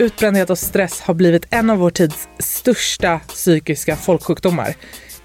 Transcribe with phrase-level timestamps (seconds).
[0.00, 4.74] Utbrändhet och stress har blivit en av vår tids största psykiska folksjukdomar.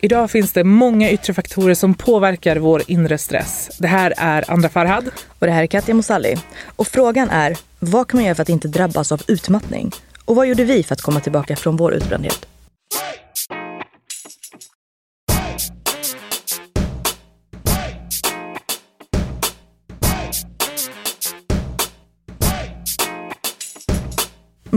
[0.01, 3.69] Idag finns det många yttre faktorer som påverkar vår inre stress.
[3.79, 5.09] Det här är Andra Farhad.
[5.39, 6.35] Och det här är Katja Mosalli.
[6.75, 9.91] Och frågan är, vad kan man göra för att inte drabbas av utmattning?
[10.25, 12.47] Och vad gjorde vi för att komma tillbaka från vår utbrändhet?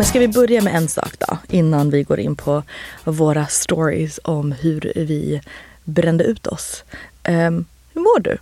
[0.01, 2.63] Men ska vi börja med en sak då, innan vi går in på
[3.05, 5.41] våra stories om hur vi
[5.85, 6.85] brände ut oss.
[7.29, 8.39] Um, hur mår du?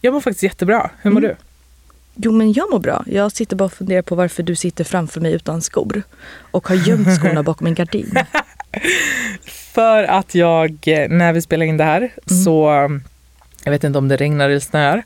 [0.00, 0.90] Jag mår faktiskt jättebra.
[1.02, 1.30] Hur mår mm.
[1.30, 1.36] du?
[2.14, 3.04] Jo, men jag mår bra.
[3.06, 6.02] Jag sitter bara och funderar på varför du sitter framför mig utan skor
[6.50, 8.14] och har gömt skorna bakom en gardin.
[9.72, 10.78] För att jag,
[11.10, 12.44] när vi spelar in det här, mm.
[12.44, 12.70] så
[13.64, 15.02] jag vet inte om det regnar eller snöar.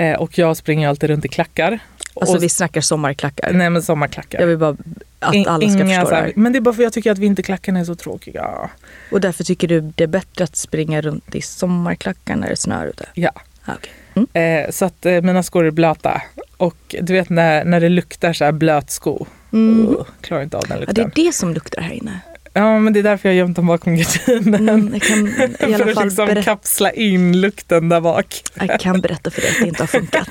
[0.00, 1.78] Eh, och jag springer alltid runt i klackar.
[2.14, 3.52] Alltså och, vi snackar sommarklackar.
[3.52, 4.40] Nej men sommarklackar.
[4.40, 4.76] Jag vill bara
[5.18, 6.32] att In, alla ska förstå det här.
[6.36, 8.70] Men det är bara för jag tycker att vinterklackarna är så tråkiga.
[9.12, 12.86] Och därför tycker du det är bättre att springa runt i sommarklackar när det snöar
[12.86, 13.06] ute?
[13.14, 13.30] Ja.
[13.64, 13.92] Ah, okay.
[14.14, 14.64] Mm.
[14.64, 16.22] Eh, så att eh, mina skor är blöta.
[16.56, 19.26] Och du vet när, när det luktar så här blöt sko.
[19.52, 19.88] Mm.
[19.88, 20.94] Uh, klarar inte av den lukten.
[20.98, 22.20] Ja, det är det som luktar här inne.
[22.52, 24.68] Ja men det är därför jag har gömt dem bakom gardinen.
[24.68, 26.42] Mm, kan i alla för att liksom berätta...
[26.42, 28.42] kapsla in lukten där bak.
[28.54, 30.28] Jag kan berätta för dig att det inte har funkat.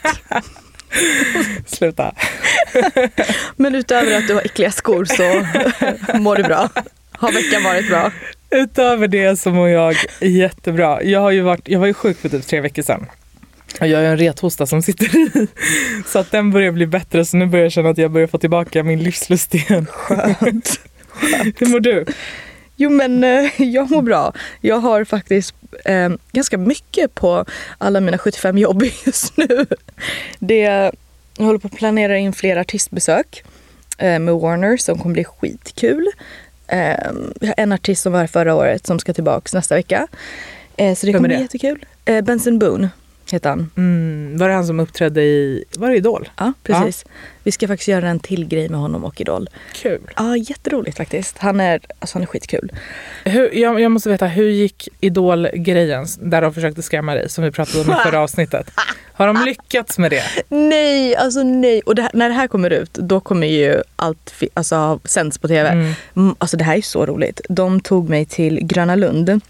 [1.65, 2.15] Sluta.
[3.55, 5.45] men utöver att du har äckliga skor så
[6.17, 6.69] mår du bra.
[7.11, 8.11] Har veckan varit bra?
[8.49, 11.03] Utöver det så mår jag jättebra.
[11.03, 13.05] Jag, har ju varit, jag var ju sjuk för typ tre veckor sedan.
[13.79, 15.47] Och jag har en rethosta som sitter i.
[16.05, 18.37] Så att den börjar bli bättre så nu börjar jag känna att jag börjar få
[18.37, 19.85] tillbaka min livslust igen.
[19.91, 20.79] Skönt.
[21.57, 22.05] Hur mår du?
[22.75, 24.33] Jo men eh, jag mår bra.
[24.61, 27.45] Jag har faktiskt eh, ganska mycket på
[27.77, 29.65] alla mina 75 jobb just nu.
[30.39, 30.91] Det,
[31.37, 33.43] jag håller på att planera in fler artistbesök
[33.97, 36.07] eh, med Warner som kommer bli skitkul.
[36.67, 40.07] Eh, har en artist som var här förra året som ska tillbaka nästa vecka.
[40.77, 41.85] Eh, så det kommer bli jättekul.
[42.05, 42.89] Eh, Benson Boone
[43.33, 43.71] heter han.
[43.77, 46.29] Mm, var det han som uppträdde i, var det Idol?
[46.37, 47.03] Ja, precis.
[47.05, 47.11] Ja.
[47.43, 49.49] Vi ska faktiskt göra en till grej med honom och Idol.
[49.73, 50.01] Kul.
[50.15, 51.37] Ja, jätteroligt faktiskt.
[51.37, 52.71] Han är, alltså han är skitkul.
[53.25, 57.51] Hur, jag, jag måste veta, hur gick Idol-grejen där de försökte skrämma dig som vi
[57.51, 58.71] pratade om i förra avsnittet?
[59.13, 60.23] Har de lyckats med det?
[60.49, 61.81] Nej, alltså nej.
[61.85, 65.47] Och det här, när det här kommer ut, då kommer ju allt alltså, sänds på
[65.47, 65.69] tv.
[66.15, 66.35] Mm.
[66.37, 67.41] Alltså det här är så roligt.
[67.49, 69.41] De tog mig till Gröna Lund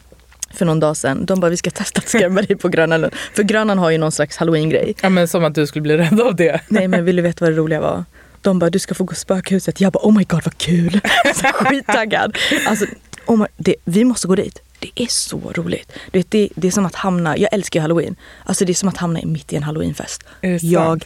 [0.54, 1.26] för någon dag sedan.
[1.26, 3.14] De bara, vi ska testa att skrämma dig på Gröna Lund.
[3.34, 4.96] För Grönan har ju någon slags halloween-grej.
[5.02, 6.62] Ja men som att du skulle bli rädd av det.
[6.68, 8.06] Nej men vill du veta vad det roliga var?
[8.42, 9.82] De bara, du ska få gå spökhuset.
[9.82, 11.02] Jag bara, oh my god vad kul.
[11.26, 12.38] Alltså, skittaggad.
[12.68, 12.86] Alltså,
[13.26, 14.62] oh my, det, vi måste gå dit.
[14.80, 15.92] Det är så roligt.
[16.12, 18.16] Det, det, det är som att hamna, jag älskar ju halloween.
[18.44, 20.24] Alltså det är som att hamna mitt i en halloweenfest.
[20.62, 21.06] Jag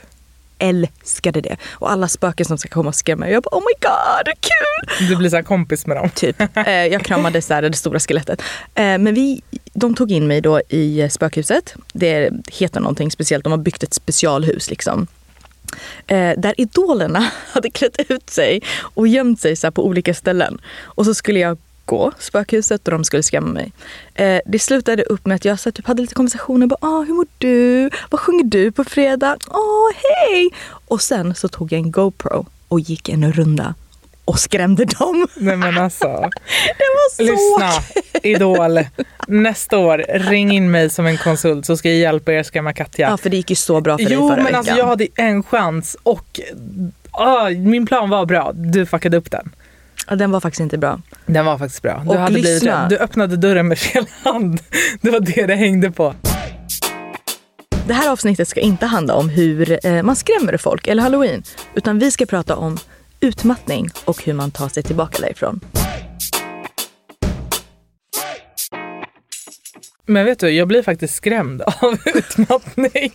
[0.64, 1.58] älskade det.
[1.72, 5.08] Och alla spöken som ska komma och skrämma Jag bara oh my god, kul!
[5.08, 6.10] Du blir så kompis med dem.
[6.10, 6.42] Typ.
[6.68, 8.42] Eh, jag kramade så här, det stora skelettet.
[8.76, 9.42] Eh, men vi,
[9.74, 11.76] de tog in mig då i spökhuset.
[11.94, 13.44] Det heter någonting speciellt.
[13.44, 15.08] De har byggt ett specialhus liksom.
[16.08, 20.62] Eh, där idolerna hade klätt ut sig och gömt sig så på olika ställen.
[20.84, 23.72] Och så skulle jag gå spökhuset och de skulle skrämma mig.
[24.14, 26.68] Eh, det slutade upp med att jag så typ, hade lite konversationer.
[26.68, 27.90] Bara, ah, hur mår du?
[28.10, 29.38] Vad sjunger du på fredag?
[29.50, 30.50] Åh, oh, hej!
[30.88, 33.76] Och sen så tog jag en GoPro och gick en runda
[34.26, 35.28] och skrämde dem.
[35.36, 36.08] Nej men alltså.
[36.78, 38.80] Det var så Lyssna, Idol.
[39.28, 43.10] Nästa år, ring in mig som en konsult så ska jag hjälpa er skrämma Katja.
[43.10, 44.56] Ja för det gick ju så bra för jo, dig förra men veckan.
[44.56, 46.40] alltså jag hade en chans och
[47.12, 48.52] ah, min plan var bra.
[48.54, 49.52] Du fuckade upp den.
[50.08, 51.02] Ja, den var faktiskt inte bra.
[51.26, 52.02] Den var faktiskt bra.
[52.04, 54.60] Du, och hade blivit, du öppnade dörren med fel hand.
[55.02, 56.16] Det var det det hängde på.
[57.88, 61.44] Det här avsnittet ska inte handla om hur eh, man skrämmer folk eller halloween.
[61.76, 62.78] Utan vi ska prata om
[63.20, 65.60] utmattning och hur man tar sig tillbaka därifrån.
[70.06, 73.12] Men vet du, jag blir faktiskt skrämd av utmattning.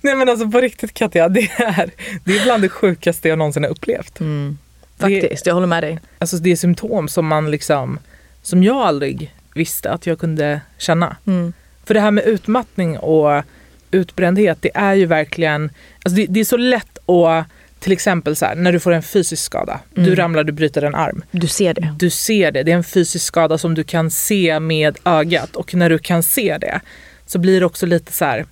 [0.00, 1.90] Nej men alltså på riktigt Katja, det är,
[2.24, 4.20] det är bland det sjukaste jag någonsin har upplevt.
[4.20, 4.58] Mm.
[4.98, 5.98] Faktiskt, det, jag håller med dig.
[6.18, 7.98] Alltså det är symptom som man liksom,
[8.42, 11.16] som jag aldrig visste att jag kunde känna.
[11.26, 11.52] Mm.
[11.84, 13.44] För det här med utmattning och
[13.90, 15.70] utbrändhet, det är ju verkligen,
[16.02, 17.46] alltså det, det är så lätt att
[17.78, 19.80] till exempel så här, när du får en fysisk skada.
[19.96, 20.08] Mm.
[20.08, 21.24] Du ramlar, du bryter en arm.
[21.30, 21.94] Du ser det.
[21.98, 22.62] Du ser det.
[22.62, 25.56] Det är en fysisk skada som du kan se med ögat.
[25.56, 26.80] Och när du kan se det
[27.26, 28.46] så blir det också lite så här,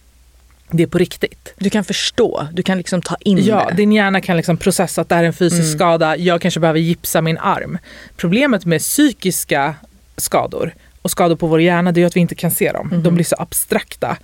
[0.71, 1.55] det är på riktigt.
[1.57, 3.77] Du kan förstå, du kan liksom ta in ja, det.
[3.77, 5.73] din hjärna kan liksom processa att det här är en fysisk mm.
[5.73, 7.79] skada, jag kanske behöver gipsa min arm.
[8.17, 9.75] Problemet med psykiska
[10.17, 12.87] skador och skador på vår hjärna det är att vi inte kan se dem.
[12.87, 13.03] Mm.
[13.03, 13.15] De mhm.
[13.15, 14.17] blir så abstrakta.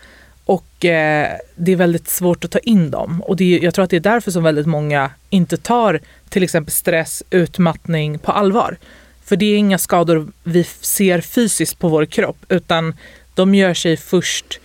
[0.44, 3.22] Och eh, det är väldigt svårt att ta in dem.
[3.26, 6.42] Och det är, jag tror att det är därför som väldigt många inte tar till
[6.42, 8.76] exempel stress, utmattning på allvar.
[9.25, 12.94] För det är inga skador vi ser fysiskt på vår kropp utan
[13.34, 14.60] de gör sig först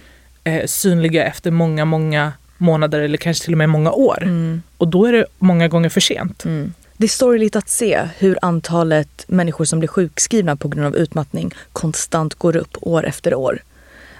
[0.45, 4.23] eh, synliga efter många, många månader eller kanske till och med många år.
[4.23, 4.61] Mm.
[4.77, 6.45] Och då är det många gånger för sent.
[6.45, 6.73] Mm.
[6.97, 11.51] Det är sorgligt att se hur antalet människor som blir sjukskrivna på grund av utmattning
[11.73, 13.61] konstant går upp år efter år.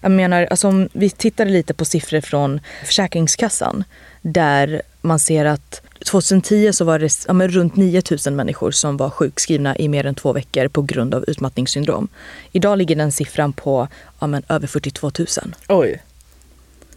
[0.01, 3.83] Jag menar, alltså om vi tittar lite på siffror från Försäkringskassan
[4.21, 9.10] där man ser att 2010 så var det ja, men runt 9000 människor som var
[9.10, 12.07] sjukskrivna i mer än två veckor på grund av utmattningssyndrom.
[12.51, 13.88] Idag ligger den siffran på
[14.19, 15.28] ja, men över 42 000.
[15.68, 16.01] Oj.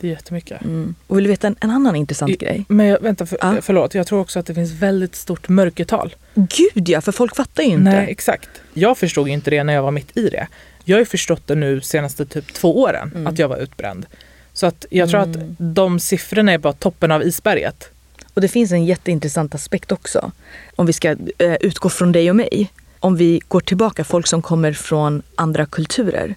[0.01, 0.63] Det är jättemycket.
[0.63, 0.95] Mm.
[1.07, 2.65] Och vill du veta en, en annan intressant I, grej?
[2.69, 3.55] Men jag, vänta, för, Ja.
[3.63, 3.95] förlåt.
[3.95, 6.15] Jag tror också att det finns väldigt stort mörkertal.
[6.35, 7.83] Gud ja, för folk fattar ju inte.
[7.91, 8.49] Nej, exakt.
[8.75, 10.47] Jag förstod ju inte det när jag var mitt i det.
[10.85, 13.27] Jag har ju förstått det nu senaste typ två åren, Mm.
[13.27, 14.07] att jag var utbränd.
[14.53, 15.41] Så att jag tror Mm.
[15.41, 17.91] att de siffrorna är bara toppen av isberget.
[18.35, 20.33] Och det finns en jätteintressant aspekt också.
[20.77, 22.71] Om vi ska eh, utgå från dig och mig.
[23.01, 26.35] Om vi går tillbaka, folk som kommer från andra kulturer.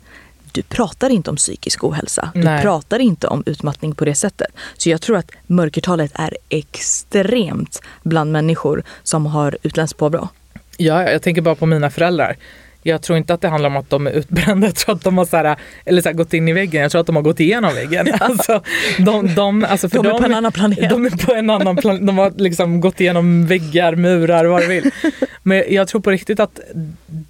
[0.52, 2.32] Du pratar inte om psykisk ohälsa.
[2.34, 2.62] Du Nej.
[2.62, 4.48] pratar inte om utmattning på det sättet.
[4.78, 10.30] Så jag tror att mörkertalet är extremt bland människor som har utländskt påbrå.
[10.78, 12.38] Ja, jag tänker bara på mina föräldrar.
[12.84, 14.68] Jag tror inte att det handlar om att de är utbrända.
[14.68, 15.56] Jag tror att de har så här,
[15.86, 16.82] eller så här, gått in i väggen.
[16.82, 18.08] Jag tror att de har gått igenom väggen.
[18.20, 18.62] Alltså,
[19.00, 20.90] de, de, alltså för De är dem- på en annan planet.
[20.90, 22.08] De är på en annan planet.
[22.08, 24.92] De har liksom gått igenom väggar, murar, vad du vill.
[25.44, 26.60] Men jag tror på riktigt att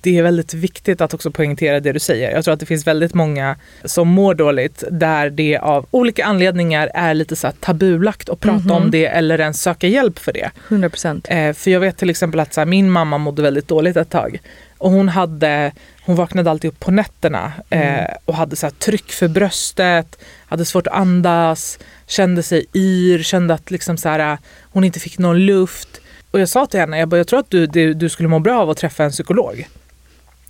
[0.01, 2.31] det är väldigt viktigt att också poängtera det du säger.
[2.31, 3.55] Jag tror att det finns väldigt många
[3.85, 8.59] som mår dåligt där det av olika anledningar är lite så här tabulagt att prata
[8.59, 8.71] Mhm.
[8.71, 10.51] om det eller ens söka hjälp för det.
[10.67, 11.27] 100 procent.
[11.29, 14.09] Eh, för jag vet till exempel att så här, min mamma mådde väldigt dåligt ett
[14.09, 14.39] tag.
[14.81, 15.71] Och hon, hade,
[16.05, 18.05] hon vaknade alltid upp på nätterna eh, Mm.
[18.25, 23.71] och hade så tryck för bröstet, hade svårt att andas, kände sig yr, kände att
[23.71, 24.37] liksom så här,
[24.71, 26.01] hon inte fick någon luft.
[26.31, 28.39] Och jag sa till henne, jag, bara, jag tror att du, du, du skulle må
[28.39, 29.67] bra av att träffa en psykolog.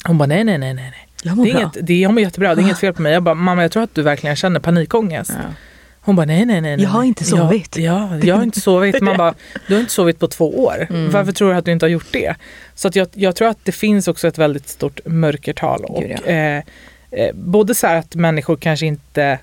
[0.06, 0.94] Hon bara nej, nej, nej, nej.
[1.24, 1.62] Jag mår Det är, bra.
[1.62, 3.14] inget, det jag mår jättebra, det är inget fel på mig.
[3.14, 5.32] Jag bara, mamma jag tror att du verkligen känner panikångest.
[5.32, 5.54] Ja.
[6.04, 6.78] Hon bara nej, nej, nej.
[6.78, 7.78] nej Jag har inte sovit.
[7.78, 9.02] Ja, ja, jag har inte sovit.
[9.02, 9.34] Man bara,
[9.68, 10.88] du har inte sovit på två år.
[11.02, 11.12] Mm.
[11.12, 12.36] Varför tror du att du inte har gjort det?
[12.76, 15.86] Så att jag, jag tror att det finns också ett väldigt stort mörkertal.
[15.86, 16.32] Och, Gud, ja.
[16.32, 16.64] eh,
[17.12, 19.40] eh, både så här att människor kanske inte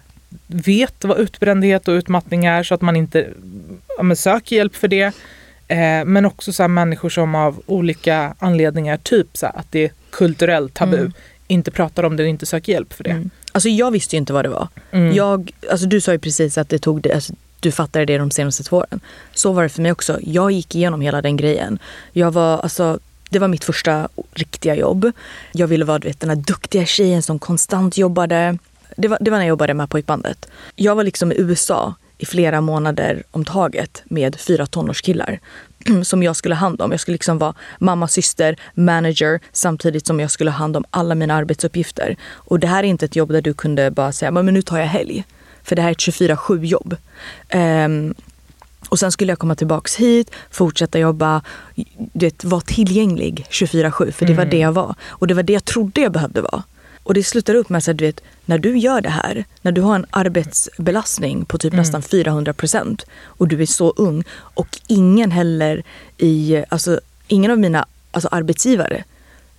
[0.47, 3.29] vet vad utbrändhet och utmattning är så att man inte
[3.99, 5.13] ja, söker hjälp för det.
[5.69, 9.91] Eh, men också så människor som av olika anledningar, typ så här att det är
[10.11, 11.13] kulturellt tabu, Mm.
[11.49, 13.11] Inte pratar om det och inte söker hjälp för det.
[13.11, 13.31] Mm.
[13.53, 14.69] Alltså jag visste ju inte vad det var.
[14.91, 15.15] Mm.
[15.15, 18.31] Jag, alltså du sa ju precis att det tog det, alltså du fattade det de
[18.31, 19.01] senaste två åren.
[19.35, 20.19] Så var det för mig också.
[20.23, 21.79] Jag gick igenom hela den grejen.
[22.13, 22.99] Jag var, alltså,
[23.31, 25.13] det var mitt första riktiga jobb.
[25.53, 28.59] Jag ville vara du vet, den här duktiga tjejen som konstant jobbade.
[28.97, 30.49] Det var, det var när jag jobbade med pojkbandet.
[30.77, 35.41] Jag var liksom i USA i flera månader om taget med fyra tonårskillar
[36.03, 36.91] som jag skulle ha hand om.
[36.91, 41.15] Jag skulle liksom vara mamma, syster, manager samtidigt som jag skulle ha hand om alla
[41.15, 42.17] mina arbetsuppgifter.
[42.33, 44.79] Och det här är inte ett jobb där du kunde bara säga men nu tar
[44.79, 45.25] jag helg.
[45.63, 46.97] För det här är ett 24-7 jobb.
[47.49, 48.15] Ehm,
[48.89, 51.43] och sen skulle jag komma tillbaks hit, fortsätta jobba,
[52.13, 54.13] du vet, vara tillgänglig 24-7.
[54.13, 54.51] För det var Mm.
[54.51, 54.95] det jag var.
[55.09, 56.63] Och det var det jag trodde jag behövde vara.
[57.09, 59.81] Och det slutar upp med att du vet, när du gör det här, när du
[59.81, 61.83] har en arbetsbelastning på typ Mm.
[61.83, 65.83] nästan 400 procent och du är så ung och ingen heller
[66.19, 69.05] i, alltså ingen av mina alltså arbetsgivare,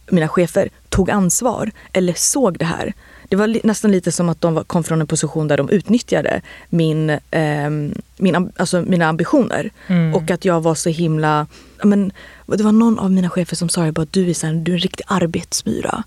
[0.10, 2.94] mina chefer, tog ansvar eller såg det här.
[3.30, 6.42] Det var li- nästan lite som att de kom från en position där de utnyttjade
[6.70, 9.70] min, ehm, min, alltså mina ambitioner.
[9.88, 10.16] Mm.
[10.16, 11.48] Och att jag var så himla...
[11.84, 12.12] Men,
[12.46, 14.76] det var någon av mina chefer som sa bara, du är, så här, du är
[14.76, 16.04] en riktig arbetsmyra.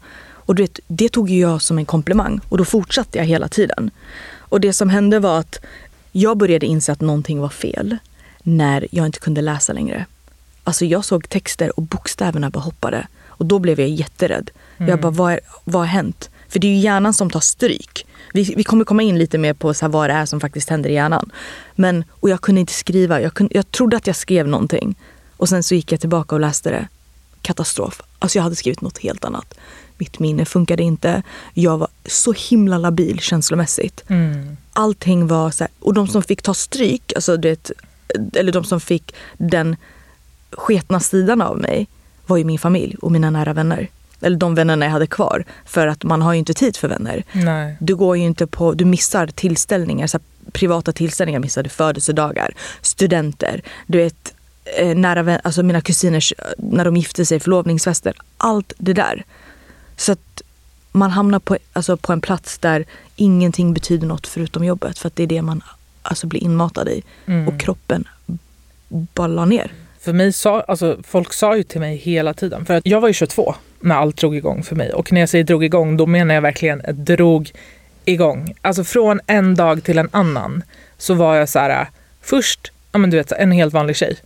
[0.52, 3.90] Och du vet, det tog jag som en komplimang och då fortsatte jag hela tiden.
[4.38, 5.58] Och det som hände var att
[6.12, 7.96] jag började inse att någonting var fel
[8.42, 10.06] när jag inte kunde läsa längre.
[10.64, 13.06] Alltså jag såg texter och bokstäverna bara hoppade.
[13.28, 14.50] Och då blev jag jätterädd.
[14.76, 15.00] Jag Mm.
[15.00, 16.30] bara, vad, är, vad har hänt?
[16.48, 18.06] För det är ju hjärnan som tar stryk.
[18.32, 20.68] Vi, vi kommer komma in lite mer på så här vad det är som faktiskt
[20.70, 21.30] händer i hjärnan.
[21.74, 23.20] Men, och jag kunde inte skriva.
[23.20, 24.94] Jag, kunde, jag trodde att jag skrev någonting.
[25.36, 26.88] Och sen så gick jag tillbaka och läste det.
[27.42, 28.02] Katastrof.
[28.18, 29.54] Alltså jag hade skrivit något helt annat.
[30.02, 31.22] Mitt minne funkade inte.
[31.54, 34.04] Jag var så himla labil känslomässigt.
[34.08, 34.56] Mm.
[34.72, 37.70] Allting var så här, och de som fick ta stryk, alltså det,
[38.34, 39.76] eller de som fick den
[40.50, 41.86] sketna sidan av mig
[42.26, 43.88] var ju min familj och mina nära vänner.
[44.20, 45.44] Eller de vännerna jag hade kvar.
[45.64, 47.24] För att man har ju inte tid för vänner.
[47.32, 47.76] Nej.
[47.80, 50.18] Du går ju inte på, du missar tillställningar, så
[50.52, 54.34] privata tillställningar missade födelsedagar, studenter, du vet
[54.78, 59.24] eh, nära vän, alltså mina kusiners, eh, när de gifte sig, förlovningsfester, allt det där.
[59.96, 60.42] Så att
[60.92, 62.84] man hamnar på, alltså på en plats där
[63.16, 65.62] ingenting betyder något förutom jobbet för att det är det man
[66.02, 67.02] alltså blir inmatad i.
[67.26, 67.48] Mm.
[67.48, 68.08] Och kroppen
[68.88, 69.72] bara la ner.
[70.00, 73.08] för mig sa, alltså, folk sa ju till mig hela tiden, för att jag var
[73.08, 74.92] ju 22 när allt drog igång för mig.
[74.92, 77.52] Och när jag säger drog igång, då menar jag verkligen drog
[78.04, 78.54] igång.
[78.62, 80.62] Alltså från en dag till en annan
[80.98, 81.86] så var jag så här,
[82.20, 84.16] först ja, men du vet, en helt vanlig tjej.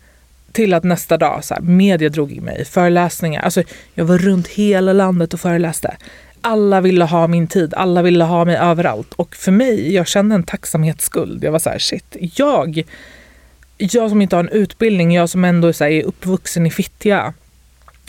[0.51, 3.41] Till att nästa dag, så här, media drog i mig, föreläsningar.
[3.41, 3.63] Alltså,
[3.93, 5.97] jag var runt hela landet och föreläste.
[6.41, 9.13] Alla ville ha min tid, alla ville ha mig överallt.
[9.13, 11.43] Och för mig, jag kände en tacksamhetsskuld.
[11.43, 12.83] Jag var så här, shit, jag,
[13.77, 17.33] jag som inte har en utbildning, jag som ändå så här, är uppvuxen i Fittja,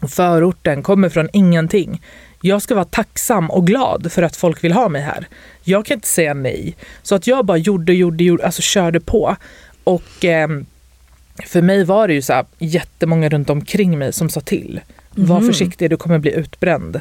[0.09, 2.03] förorten, kommer från ingenting.
[2.43, 5.29] Jag ska vara tacksam och glad för att folk vill ha mig här.
[5.63, 6.77] Jag kan inte säga nej.
[7.03, 9.37] Så att jag bara gjorde, gjorde, gjorde, alltså körde på.
[9.85, 10.49] Och eh,
[11.47, 14.81] för mig var det ju så här, jättemånga runt omkring mig som sa till.
[15.17, 15.29] Mm.
[15.29, 15.47] Var mhm.
[15.47, 17.01] försiktig, du kommer bli utbränd.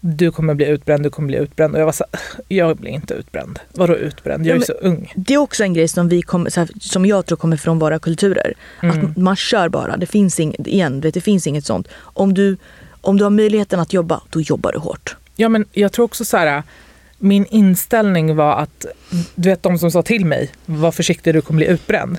[0.00, 1.74] Du kommer bli utbränd, du kommer bli utbränd.
[1.74, 3.58] Och jag var så här, jag blir inte utbränd.
[3.72, 4.46] Vadå utbränd?
[4.46, 5.12] Jag är ja, så ung.
[5.16, 7.98] Det är också en grej som, vi kommer, här, som jag tror kommer från våra
[7.98, 8.54] kulturer.
[8.82, 8.98] Mm.
[8.98, 9.96] Att man kör bara.
[9.96, 11.88] Det finns, ing, igen, det finns inget sånt.
[11.96, 12.56] Om du,
[13.00, 15.16] om du har möjligheten att jobba, då jobbar du hårt.
[15.36, 16.62] Ja men jag tror också så här
[17.18, 18.86] min inställning var att,
[19.34, 22.18] du vet de som sa till mig, var försiktig du kommer bli utbränd.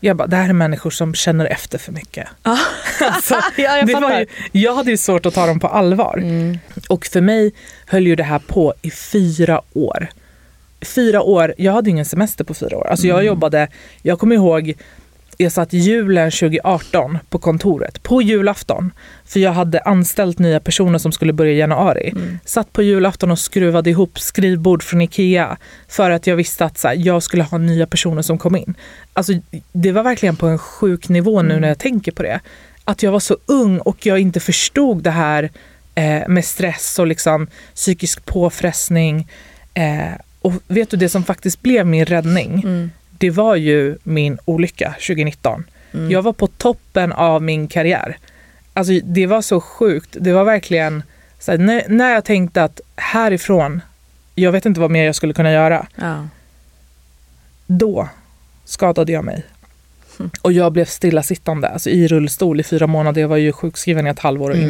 [0.00, 2.28] Jag bara, det här är människor som känner efter för mycket.
[2.42, 2.58] Ah.
[3.00, 6.18] alltså, ja, jag, det ju, jag hade ju svårt att ta dem på allvar.
[6.18, 6.58] Mm.
[6.88, 7.52] Och för mig
[7.86, 10.08] höll ju det här på i fyra år.
[10.80, 12.86] Fyra år, jag hade ingen semester på fyra år.
[12.86, 13.26] Alltså jag mm.
[13.26, 13.68] jobbade,
[14.02, 14.74] jag kommer ihåg
[15.40, 18.92] jag satt julen 2018 på kontoret, på julafton.
[19.24, 22.12] För jag hade anställt nya personer som skulle börja i januari.
[22.16, 22.38] Mm.
[22.44, 25.56] Satt på julafton och skruvade ihop skrivbord från Ikea.
[25.88, 28.74] För att jag visste att så här, jag skulle ha nya personer som kom in.
[29.12, 29.32] Alltså,
[29.72, 31.60] det var verkligen på en sjuk nivå nu mm.
[31.60, 32.40] när jag tänker på det.
[32.84, 35.50] Att jag var så ung och jag inte förstod det här
[35.94, 39.28] eh, med stress och liksom psykisk påfrestning.
[39.74, 44.38] Eh, och vet du, det som faktiskt blev min räddning mm det var ju min
[44.44, 45.64] olycka 2019.
[45.94, 46.10] Mm.
[46.10, 48.16] Jag var på toppen av min karriär.
[48.72, 50.16] Alltså det var så sjukt.
[50.20, 51.02] Det var verkligen,
[51.38, 53.80] så här, när, när jag tänkte att härifrån,
[54.34, 55.86] jag vet inte vad mer jag skulle kunna göra.
[55.96, 56.28] Ja.
[57.66, 58.08] Då
[58.64, 59.44] skadade jag mig.
[60.18, 60.30] Mm.
[60.42, 63.20] Och jag blev stillasittande, alltså i rullstol i fyra månader.
[63.20, 64.68] Jag var ju sjukskriven i ett halvår och mm.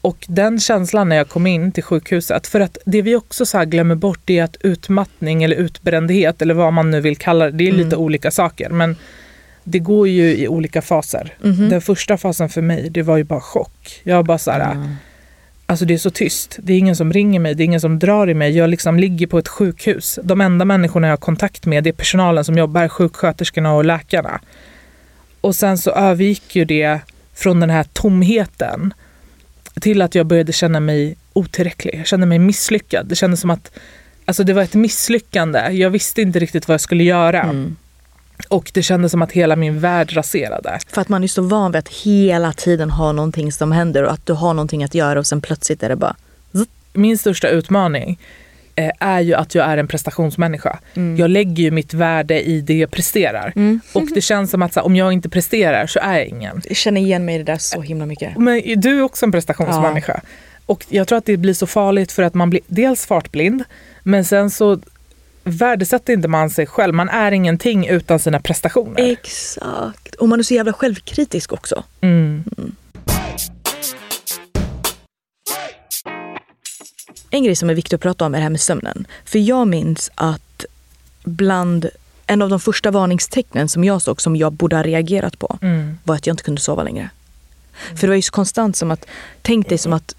[0.00, 3.64] Och den känslan när jag kom in till sjukhuset, för att det vi också så
[3.64, 7.64] glömmer bort är att utmattning eller utbrändhet eller vad man nu vill kalla det, det
[7.64, 7.84] är mm.
[7.84, 8.70] lite olika saker.
[8.70, 8.96] Men
[9.64, 11.34] det går ju i olika faser.
[11.44, 11.68] Mm.
[11.68, 14.00] Den första fasen för mig, det var ju bara chock.
[14.02, 14.94] Jag bara så här, mm.
[15.66, 16.56] alltså det är så tyst.
[16.62, 18.56] Det är ingen som ringer mig, det är ingen som drar i mig.
[18.56, 20.18] Jag liksom ligger på ett sjukhus.
[20.22, 24.40] De enda människorna jag har kontakt med, det är personalen som jobbar, sjuksköterskorna och läkarna.
[25.40, 27.00] Och sen så övergick ju det
[27.34, 28.94] från den här tomheten
[29.78, 31.94] till att jag började känna mig otillräcklig.
[31.98, 33.06] Jag kände mig misslyckad.
[33.06, 33.78] Det kändes som att
[34.24, 35.58] alltså det var ett misslyckande.
[35.58, 37.42] Jag visste inte riktigt vad jag skulle göra.
[37.42, 37.76] Mm.
[38.48, 40.78] Och det kändes som att hela min värld raserade.
[40.88, 44.12] För att man är så van vid att hela tiden ha någonting som händer och
[44.12, 46.16] att du har någonting att göra och sen plötsligt är det bara...
[46.92, 48.18] Min största utmaning
[49.00, 50.78] är ju att jag är en prestationsmänniska.
[50.94, 51.16] Mm.
[51.16, 53.52] Jag lägger ju mitt värde i det jag presterar.
[53.56, 53.80] Mm.
[53.92, 56.62] Och det känns som att här, om jag inte presterar så är jag ingen.
[56.64, 58.36] Jag känner igen mig i det där så himla mycket.
[58.36, 60.20] Men du är också en prestationsmänniska.
[60.24, 60.28] Ja.
[60.66, 63.64] Och jag tror att det blir så farligt för att man blir dels fartblind
[64.02, 64.80] men sen så
[65.44, 66.94] värdesätter inte man sig själv.
[66.94, 69.12] Man är ingenting utan sina prestationer.
[69.12, 70.14] Exakt.
[70.14, 71.84] Och man är så jävla självkritisk också.
[72.00, 72.44] Mm.
[77.30, 79.06] En grej som är viktig att prata om är det här med sömnen.
[79.24, 80.64] För jag minns att
[81.24, 81.88] bland
[82.26, 85.98] en av de första varningstecknen som jag såg som jag borde ha reagerat på mm.
[86.04, 87.10] var att jag inte kunde sova längre.
[87.86, 87.96] Mm.
[87.96, 89.06] För det var ju så konstant som att,
[89.42, 90.14] tänk dig som att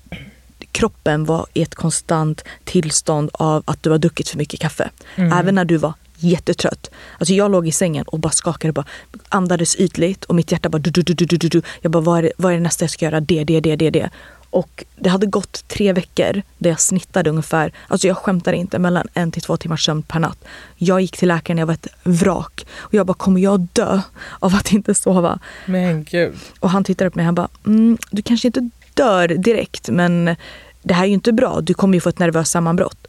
[0.71, 4.89] kroppen var i ett konstant tillstånd av att du har druckit för mycket kaffe.
[5.15, 5.39] Mm.
[5.39, 6.91] Även när du var jättetrött.
[7.17, 8.85] Alltså jag låg i sängen och bara skakade, bara
[9.29, 11.61] andades ytligt och mitt hjärta bara du, du, du, du, du, du.
[11.81, 13.19] Jag bara, vad är, det, vad är det nästa jag ska göra?
[13.19, 14.09] Det, det, det, det, det.
[14.49, 19.07] Och det hade gått tre veckor där jag snittade ungefär, alltså jag skämtar inte, mellan
[19.13, 20.45] en till två timmars sömn per natt.
[20.75, 22.65] Jag gick till läkaren, jag var ett vrak.
[22.77, 24.01] Och jag bara, kommer jag dö
[24.39, 25.39] av att inte sova?
[25.65, 26.33] Men gud.
[26.59, 30.35] Och han tittade på mig, han bara, mm, du kanske inte dör direkt men
[30.83, 33.07] det här är ju inte bra, du kommer ju få ett nervöst sammanbrott.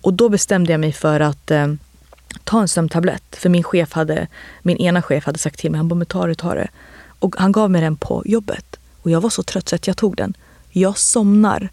[0.00, 1.66] Och då bestämde jag mig för att eh,
[2.44, 3.36] ta en sömntablett.
[3.36, 4.26] För min chef hade,
[4.62, 6.68] min ena chef hade sagt till mig, han bara, ta det, ta det.
[7.18, 8.76] Och han gav mig den på jobbet.
[9.02, 10.34] Och jag var så trött så att jag tog den.
[10.78, 11.68] Jag somnar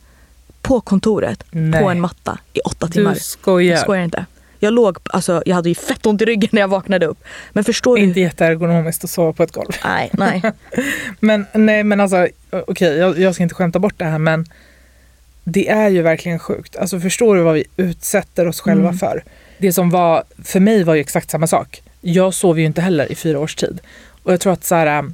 [0.61, 1.81] på kontoret Nej.
[1.81, 3.13] på en matta i åtta timmar.
[3.13, 3.71] Du skojar.
[3.71, 4.25] Jag skojar inte.
[4.59, 7.23] Jag låg, alltså jag hade ju fett ont i ryggen när jag vaknade upp.
[7.51, 8.21] Men förstår inte du?
[8.21, 9.71] jätteergonomiskt att sova på ett golv.
[9.83, 10.41] Nej, nej.
[11.19, 14.45] men nej men alltså okej okay, jag, jag ska inte skämta bort det här men
[15.43, 16.75] det är ju verkligen sjukt.
[16.75, 18.97] Alltså förstår du vad vi utsätter oss själva mm.
[18.97, 19.23] för?
[19.57, 21.81] Det som var, för mig var ju exakt samma sak.
[22.01, 23.79] Jag sov ju inte heller i fyra års tid.
[24.23, 25.13] Och jag tror att så här,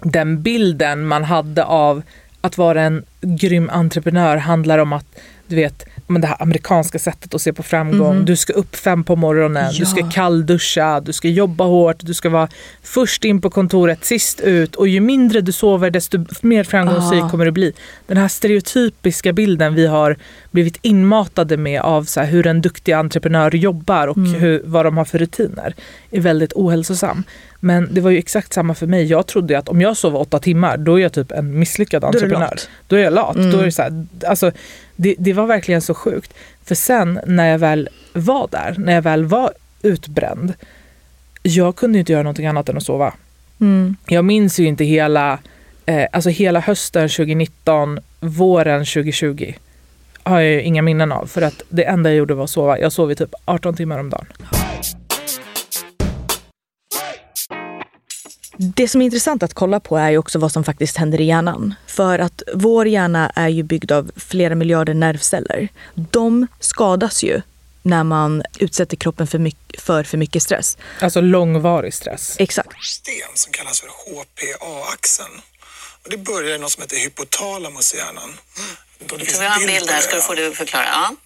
[0.00, 2.02] den bilden man hade av
[2.40, 5.06] att vara en grym entreprenör handlar om att
[5.48, 8.12] du vet, men det här amerikanska sättet att se på framgång.
[8.12, 8.24] Mm.
[8.24, 9.78] Du ska upp fem på morgonen, ja.
[9.78, 12.48] du ska kallduscha, du ska jobba hårt, du ska vara
[12.82, 17.28] först in på kontoret, sist ut och ju mindre du sover desto mer framgångsrik ah.
[17.28, 17.72] kommer du bli.
[18.06, 20.16] Den här stereotypiska bilden vi har
[20.50, 24.34] blivit inmatade med av så hur en duktig entreprenör jobbar och mm.
[24.34, 25.74] hur, vad de har för rutiner
[26.10, 27.24] är väldigt ohälsosam.
[27.60, 29.04] Men det var ju exakt samma för mig.
[29.04, 32.60] Jag trodde att om jag sover åtta timmar då är jag typ en misslyckad entreprenör.
[32.86, 33.36] Då är, jag lat.
[33.36, 33.50] Mm.
[33.50, 34.52] Då är det, så här, alltså,
[34.96, 36.34] det, det var verkligen så sjukt.
[36.64, 40.52] För sen när jag väl var där, när jag väl var utbränd,
[41.42, 43.14] jag kunde inte göra någonting annat än att sova.
[43.60, 43.96] Mm.
[44.06, 45.38] Jag minns ju inte hela,
[45.86, 49.54] eh, alltså hela hösten 2019, våren 2020
[50.28, 52.78] har jag inga minnen av för att det enda jag gjorde var att sova.
[52.78, 54.26] Jag sov i typ 18 timmar om dagen.
[58.60, 61.24] Det som är intressant att kolla på är ju också vad som faktiskt händer i
[61.24, 61.74] hjärnan.
[61.86, 65.68] För att vår hjärna är ju byggd av flera miljarder nervceller.
[65.94, 67.42] De skadas ju
[67.82, 70.76] när man utsätter kroppen för, mycket, för för mycket stress.
[71.00, 72.36] Alltså långvarig stress?
[72.38, 72.84] Exakt.
[72.84, 75.40] Sten som kallas för HPA-axeln.
[76.04, 78.24] Och det börjar i något som heter hypotalamus i hjärnan.
[78.24, 79.26] Mm.
[79.38, 80.84] Vi har en bild här, ska du få det förklara.
[80.84, 81.16] Ja.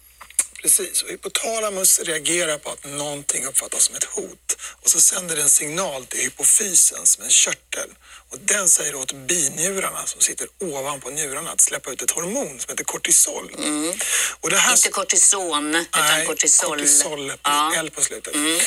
[0.63, 5.49] Precis, och hypotalamus reagerar på att någonting uppfattas som ett hot och så sänder den
[5.49, 7.89] signal till hypofysen som en körtel
[8.29, 12.69] och den säger åt binjurarna som sitter ovanpå njurarna att släppa ut ett hormon som
[12.69, 13.55] heter kortisol.
[13.57, 13.93] Mm.
[14.39, 14.71] Och det här...
[14.75, 16.69] Inte kortison, Nej, utan kortisol.
[16.69, 17.73] kortisol, ja.
[17.75, 18.35] L på slutet.
[18.35, 18.59] Mm.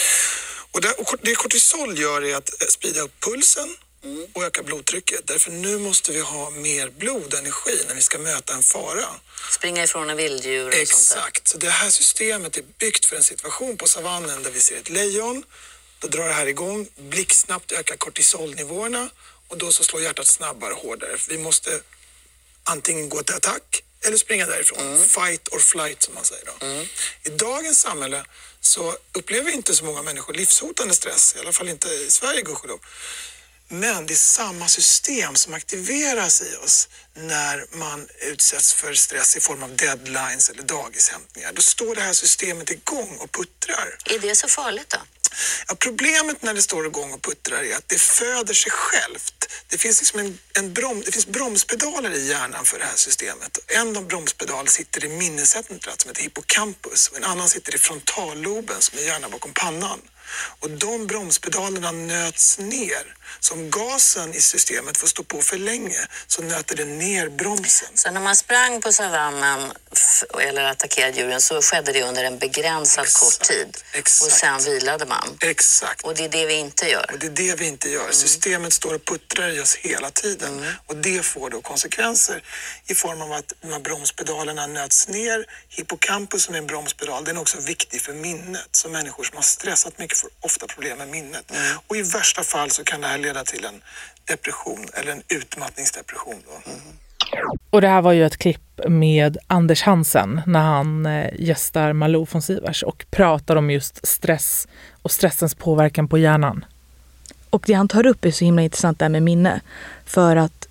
[0.72, 4.26] Och det, och det kortisol gör är att sprida upp pulsen mm.
[4.32, 5.26] och öka blodtrycket.
[5.26, 9.06] Därför nu måste vi ha mer blodenergi när vi ska möta en fara.
[9.50, 11.48] Springa ifrån en vilddjur och Exakt.
[11.48, 14.90] Så det här systemet är byggt för en situation på savannen där vi ser ett
[14.90, 15.44] lejon.
[15.98, 19.10] Då drar det här igång, blixtsnabbt ökar kortisolnivåerna
[19.48, 21.18] och då så slår hjärtat snabbare och hårdare.
[21.18, 21.80] För vi måste
[22.64, 24.80] antingen gå till attack eller springa därifrån.
[24.80, 25.02] Mm.
[25.02, 26.44] Fight or flight som man säger.
[26.44, 26.66] Då.
[26.66, 26.86] Mm.
[27.22, 28.24] I dagens samhälle
[28.60, 32.80] så upplever inte så många människor livshotande stress, i alla fall inte i Sverige gudskelov.
[33.68, 39.40] Men det är samma system som aktiveras i oss när man utsätts för stress i
[39.40, 41.52] form av deadlines eller dagishämtningar.
[41.52, 43.98] Då står det här systemet igång och puttrar.
[44.04, 44.98] Är det så farligt då?
[45.68, 49.52] Ja, problemet när det står igång och puttrar är att det föder sig självt.
[49.68, 53.58] Det finns, liksom en, en brom, det finns bromspedaler i hjärnan för det här systemet.
[53.66, 58.80] En av bromspedalerna sitter i minnescentrat som heter hippocampus och en annan sitter i frontalloben
[58.80, 60.00] som är hjärnan bakom pannan.
[60.60, 63.16] Och de bromspedalerna nöts ner.
[63.40, 67.88] Så om gasen i systemet får stå på för länge så nöter det ner bromsen.
[67.94, 69.72] Så när man sprang på savannen
[70.40, 73.78] eller attackerade djuren så skedde det under en begränsad exakt, kort tid?
[73.92, 74.32] Exakt.
[74.32, 75.38] Och sen vilade man?
[75.40, 76.04] Exakt.
[76.04, 77.10] Och det är det vi inte gör?
[77.12, 78.00] Och det är det vi inte gör.
[78.00, 78.12] Mm.
[78.12, 80.58] Systemet står och puttrar i oss hela tiden.
[80.58, 80.72] Mm.
[80.86, 82.42] Och det får då konsekvenser
[82.86, 85.46] i form av att de här bromspedalerna nöts ner.
[85.68, 88.68] Hippocampus som är en bromspedal, den är också viktig för minnet.
[88.70, 91.50] Så människor som har stressat mycket får ofta problem med minnet.
[91.50, 91.78] Mm.
[91.86, 93.82] Och i värsta fall så kan det här leda till en
[94.24, 96.42] depression eller en utmattningsdepression.
[96.66, 96.78] Mm.
[97.70, 102.26] Och det här var ju ett klipp med Anders Hansen när han eh, gästar Malou
[102.32, 104.68] von Sivers och pratar om just stress
[105.02, 106.64] och stressens påverkan på hjärnan.
[107.50, 109.60] Och det han tar upp är så himla intressant där med minne.
[110.04, 110.68] För att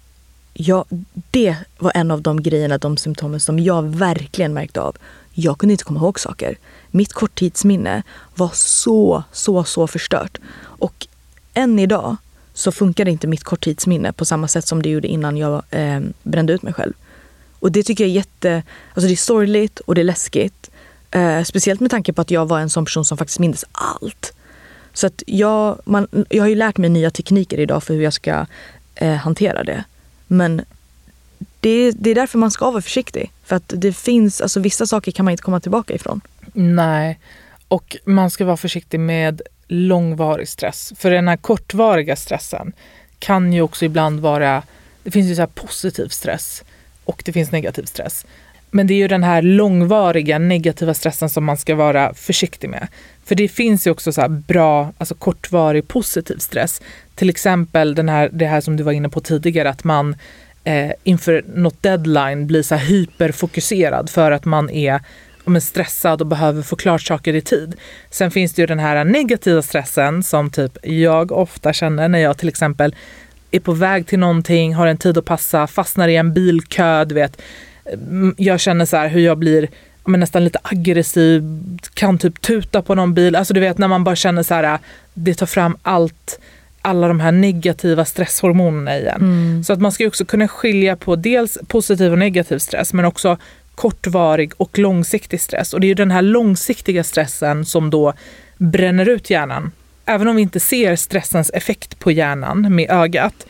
[0.54, 0.86] jag,
[1.32, 4.98] det var en av de grejerna, de symptomen som jag verkligen märkte av.
[5.34, 6.58] Jag kunde inte komma ihåg saker.
[6.92, 8.04] Mitt korttidsminne
[8.36, 10.38] var så, så, så förstört.
[10.58, 11.08] Och
[11.54, 12.18] än idag
[12.56, 16.54] så funkar inte mitt korttidsminne på samma sätt som det gjorde innan jag eh, brände
[16.54, 16.94] ut mig själv.
[17.60, 18.64] Och det tycker jag är jätte...
[18.94, 20.70] Alltså det är sorgligt och det är läskigt.
[21.12, 24.34] Eh, speciellt med tanke på att jag var en sån person som faktiskt mindes allt.
[24.94, 28.14] Så att jag, man, jag har ju lärt mig nya tekniker idag för hur jag
[28.14, 28.46] ska
[28.96, 29.84] eh, hantera det.
[30.28, 30.62] Men
[31.60, 33.32] det, det är därför man ska vara försiktig.
[33.44, 36.22] För att det finns, alltså vissa saker kan man inte komma tillbaka ifrån.
[36.54, 37.20] Nej,
[37.68, 40.94] och man ska vara försiktig med långvarig stress.
[40.98, 42.74] För den här kortvariga stressen
[43.20, 44.64] kan ju också ibland vara,
[45.04, 46.64] det finns ju så positiv stress
[47.06, 48.26] och det finns negativ stress.
[48.72, 52.88] Men det är ju den här långvariga negativa stressen som man ska vara försiktig med.
[53.26, 56.82] För det finns ju också så bra, alltså kortvarig positiv stress.
[57.16, 60.16] Till exempel den här, det här som du var inne på tidigare, att man
[60.64, 65.02] eh, inför något deadline blir så hyperfokuserad för att man är
[65.46, 67.76] men stressad och behöver få klart saker i tid.
[68.10, 72.38] Sen finns det ju den här negativa stressen som typ jag ofta känner när jag
[72.38, 72.96] till exempel
[73.52, 77.16] är på väg till någonting, har en tid att passa, fastnar i en bilkö, du
[77.16, 77.42] vet.
[78.38, 79.68] Jag känner så här hur jag blir
[80.06, 81.44] men nästan lite aggressiv,
[81.94, 83.36] kan typ tuta på någon bil.
[83.36, 84.80] Alltså du vet när man bara känner så här,
[85.14, 86.40] det tar fram allt
[86.82, 89.22] alla de här negativa stresshormonerna igen.
[89.22, 89.64] Mm.
[89.64, 93.38] Så att man ska också kunna skilja på dels positiv och negativ stress men också
[93.76, 95.74] kortvarig och långsiktig stress.
[95.74, 98.14] Och det är ju den här långsiktiga stressen som då
[98.58, 99.72] bränner ut hjärnan.
[100.06, 103.46] Även om vi inte ser stressens effekt på hjärnan med ögat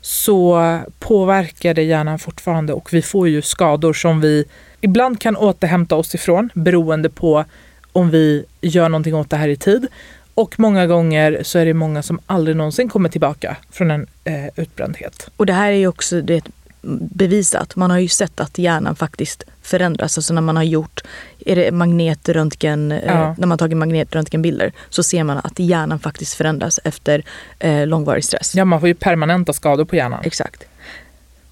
[0.00, 4.44] så påverkar det hjärnan fortfarande och vi får ju skador som vi
[4.80, 7.44] ibland kan återhämta oss ifrån beroende på
[7.92, 9.86] om vi gör någonting åt det här i tid.
[10.34, 14.46] Och många gånger så är det många som aldrig någonsin kommer tillbaka från en eh,
[14.56, 15.30] utbrändhet.
[15.36, 16.44] Och det här är ju också det
[17.10, 17.76] bevisat.
[17.76, 20.18] Man har ju sett att hjärnan faktiskt förändras.
[20.18, 21.00] Alltså när man har gjort
[21.46, 23.34] är det magnetröntgen, eh, Ja.
[23.38, 27.24] när man tagit magnetröntgenbilder så ser man att hjärnan faktiskt förändras efter
[27.58, 28.54] eh, långvarig stress.
[28.54, 30.20] Ja, man får ju permanenta skador på hjärnan.
[30.24, 30.64] Exakt.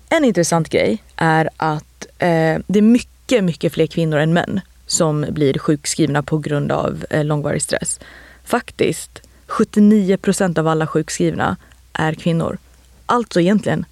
[0.08, 5.26] En intressant grej är att eh, det är mycket, mycket fler kvinnor än män som
[5.30, 8.00] blir sjukskrivna på grund av eh, långvarig stress.
[8.44, 11.56] Faktiskt 79 procent av alla sjukskrivna
[11.92, 12.58] är kvinnor.
[13.06, 13.84] Alltså egentligen,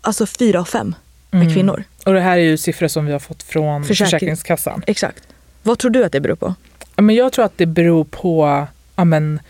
[0.00, 0.94] alltså fyra av fem
[1.38, 1.54] är Mm.
[1.54, 1.84] kvinnor.
[2.06, 4.06] Och det här är ju siffror som vi har fått från Försäkring.
[4.06, 4.82] Försäkringskassan.
[4.86, 5.22] Exakt.
[5.62, 6.54] Vad tror du att det beror på?
[6.96, 8.66] Ja, Men jag tror att det beror på
[8.96, 9.40] ja, men,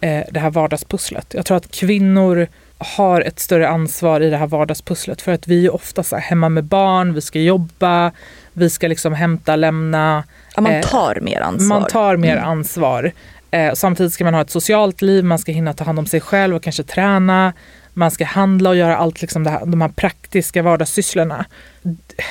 [0.00, 1.26] eh, det här vardagspusslet.
[1.34, 2.48] Jag tror att kvinnor
[2.78, 6.22] har ett större ansvar i det här vardagspusslet för att vi är ofta så här
[6.22, 8.12] hemma med barn, vi ska jobba,
[8.52, 10.24] vi ska liksom hämta, lämna.
[10.54, 11.78] Ja, man Eh, tar mer ansvar.
[11.80, 12.44] Man tar mer Mm.
[12.48, 13.12] ansvar.
[13.50, 16.20] Eh, samtidigt ska man ha ett socialt liv, man ska hinna ta hand om sig
[16.20, 17.52] själv och kanske träna.
[17.92, 21.44] Man ska handla och göra allt liksom det här, de här praktiska vardagssysslorna.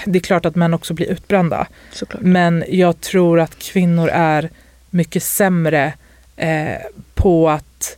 [0.06, 1.68] Det är klart att män också blir utbrända.
[1.92, 2.22] Såklart.
[2.22, 4.50] Men jag tror att kvinnor är
[4.90, 5.94] mycket sämre
[6.36, 6.78] eh,
[7.14, 7.98] på att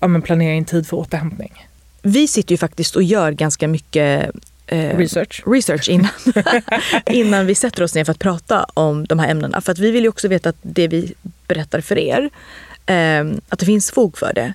[0.00, 1.66] ja, men planera in tid för återhämtning.
[2.02, 4.30] Vi sitter ju faktiskt och gör ganska mycket
[4.66, 5.42] eh, Research.
[5.46, 6.10] research innan,
[7.06, 9.60] innan vi sätter oss ner för att prata om de här ämnena.
[9.60, 11.14] För att vi vill ju också veta att det vi
[11.46, 12.30] berättar för er,
[12.86, 14.54] eh, att det finns fog för det.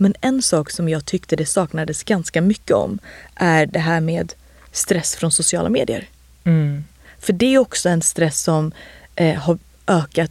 [0.00, 2.98] Men en sak som jag tyckte det saknades ganska mycket om
[3.34, 4.32] är det här med
[4.72, 6.04] stress från sociala medier.
[6.44, 6.84] Mm.
[7.18, 8.72] För det är också en stress som
[9.16, 10.30] eh, har ökat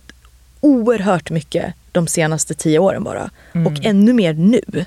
[0.61, 3.29] oerhört mycket de senaste tio åren bara.
[3.53, 3.67] Mm.
[3.67, 4.85] Och ännu mer nu.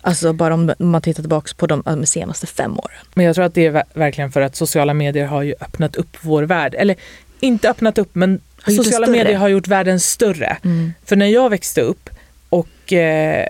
[0.00, 2.98] Alltså bara om man tittar tillbaka på de, de senaste fem åren.
[3.14, 5.96] Men jag tror att det är ver- verkligen för att sociala medier har ju öppnat
[5.96, 6.74] upp vår värld.
[6.78, 6.96] Eller
[7.40, 10.56] inte öppnat upp, men sociala medier har gjort världen större.
[11.04, 12.10] För när jag växte upp
[12.48, 13.48] och eh,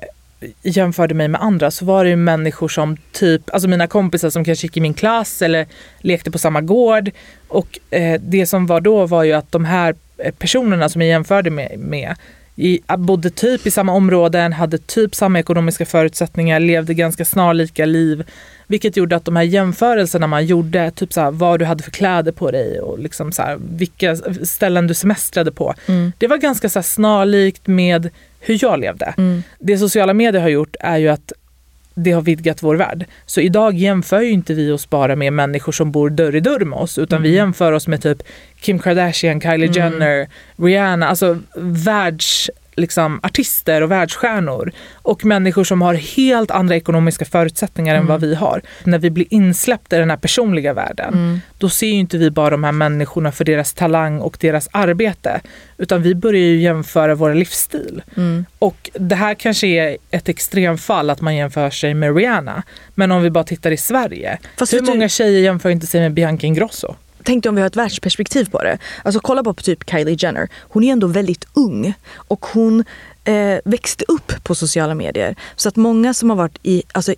[0.63, 4.45] jämförde mig med andra så var det ju människor som typ, alltså mina kompisar som
[4.45, 5.67] kanske gick i min klass eller
[5.99, 7.11] lekte på samma gård.
[7.49, 11.09] Och eh, det som var då var ju att de här eh, personerna som jag
[11.09, 12.15] jämförde med, med
[12.57, 18.25] i, bodde typ i samma områden, hade typ samma ekonomiska förutsättningar, levde ganska snarlika liv.
[18.67, 21.91] Vilket gjorde att de här jämförelserna man gjorde, typ så här, vad du hade för
[21.91, 25.75] kläder på dig och liksom så här, vilka ställen du semestrade på.
[26.19, 29.15] Det var ganska så snarlikt med hur jag levde.
[29.59, 31.33] Det sociala medier har gjort är ju att
[31.95, 33.07] det har vidgat vår värld.
[33.27, 36.65] Så idag jämför ju inte vi oss bara med människor som bor dörr i dörr
[36.65, 38.23] med oss utan vi jämför oss med typ
[38.61, 45.95] Kim Kardashian, Kylie Jenner, Rihanna, alltså världs liksom, artister och världsstjärnor och människor som har
[45.95, 48.63] helt andra ekonomiska förutsättningar än vad vi har.
[48.85, 52.51] När vi blir insläppta i den här personliga världen då ser ju inte vi bara
[52.51, 55.41] de här människorna för deras talang och deras arbete
[55.79, 58.03] utan vi börjar ju jämföra vår livsstil.
[58.59, 62.63] Och det här kanske är ett extremfall att man jämför sig med Rihanna.
[62.95, 64.39] Men om vi bara tittar i Sverige.
[64.57, 66.95] Fast hur många tjejer jämför inte sig med Bianca Ingrosso?
[67.25, 68.79] Tänk dig om vi har ett världsperspektiv på det.
[69.03, 70.49] Alltså kolla på typ Kylie Jenner.
[70.61, 72.85] Hon är ändå väldigt ung och hon
[73.25, 75.37] eh, växte upp på sociala medier.
[75.57, 77.15] Så att många som har varit i, alltså,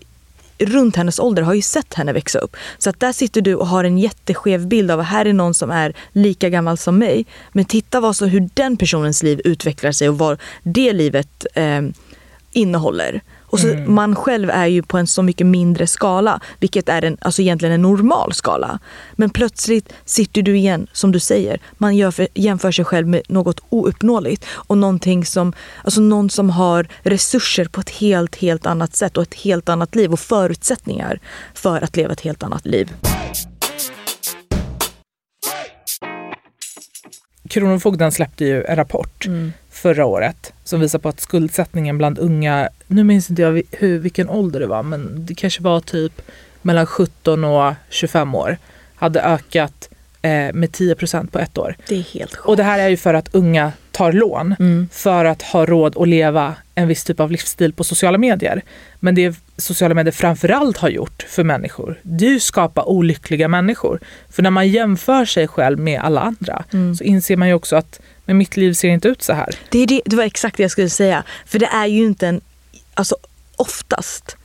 [0.59, 2.57] runt hennes ålder har ju sett henne växa upp.
[2.79, 5.55] Så att där sitter du och har en jätteskev bild av att här är någon
[5.55, 7.27] som är lika gammal som mig.
[7.53, 11.83] Men titta vad så, hur den personens liv utvecklar sig och vad det livet eh,
[12.53, 13.21] innehåller.
[13.47, 17.17] Och så Man själv är ju på en så mycket mindre skala, vilket är en,
[17.21, 18.79] alltså egentligen en normal skala.
[19.13, 23.23] Men plötsligt sitter du igen, som du säger, man gör för, jämför sig själv med
[23.29, 25.53] något ouppnåeligt och någonting som,
[25.85, 29.95] alltså någon som har resurser på ett helt, helt annat sätt och ett helt annat
[29.95, 31.21] liv och förutsättningar
[31.55, 32.93] för att leva ett helt annat liv.
[37.49, 39.27] Kronofogden släppte ju en rapport
[39.71, 44.29] förra året som visar på att skuldsättningen bland unga, nu minns inte jag hur, vilken
[44.29, 46.23] ålder det var, men det kanske var typ
[46.63, 48.59] mellan 17 och 25 år,
[48.97, 49.89] hade ökat
[50.53, 51.77] med 10% på ett år.
[51.89, 52.49] Det är helt sjukt.
[52.49, 54.89] Och det här är ju för att unga tar lån Mm.
[54.93, 58.63] för att ha råd att leva en viss typ av livsstil på sociala medier.
[59.01, 64.01] Men det sociala medier framförallt har gjort för människor, det är ju skapa olyckliga människor.
[64.31, 66.65] För när man jämför sig själv med alla andra
[66.99, 69.55] så inser man ju också att men mitt liv ser inte ut så här.
[69.69, 71.25] Det, är det, det var exakt det jag skulle säga.
[71.47, 72.41] För det är ju inte en...
[72.95, 73.17] Alltså,
[73.57, 74.37] oftast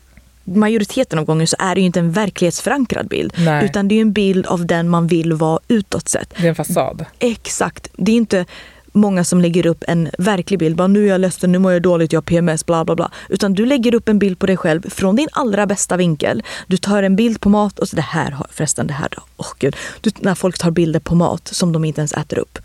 [0.43, 3.33] majoriteten av gånger så är det ju inte en verklighetsförankrad bild.
[3.37, 3.65] Nej.
[3.65, 6.33] Utan det är en bild av den man vill vara utåt sett.
[6.37, 7.05] Det är en fasad.
[7.19, 7.87] Exakt.
[7.97, 8.45] Det är inte
[8.93, 10.75] många som lägger upp en verklig bild.
[10.75, 13.11] Bara, nu är jag ledsen, nu mår jag dåligt, jag har PMS, bla bla bla.
[13.29, 16.43] Utan du lägger upp en bild på dig själv från din allra bästa vinkel.
[16.67, 19.21] Du tar en bild på mat och så det här, har- förresten det här då.
[19.37, 19.75] Åh gud.
[20.01, 22.59] Du, när folk tar bilder på mat som de inte ens äter upp.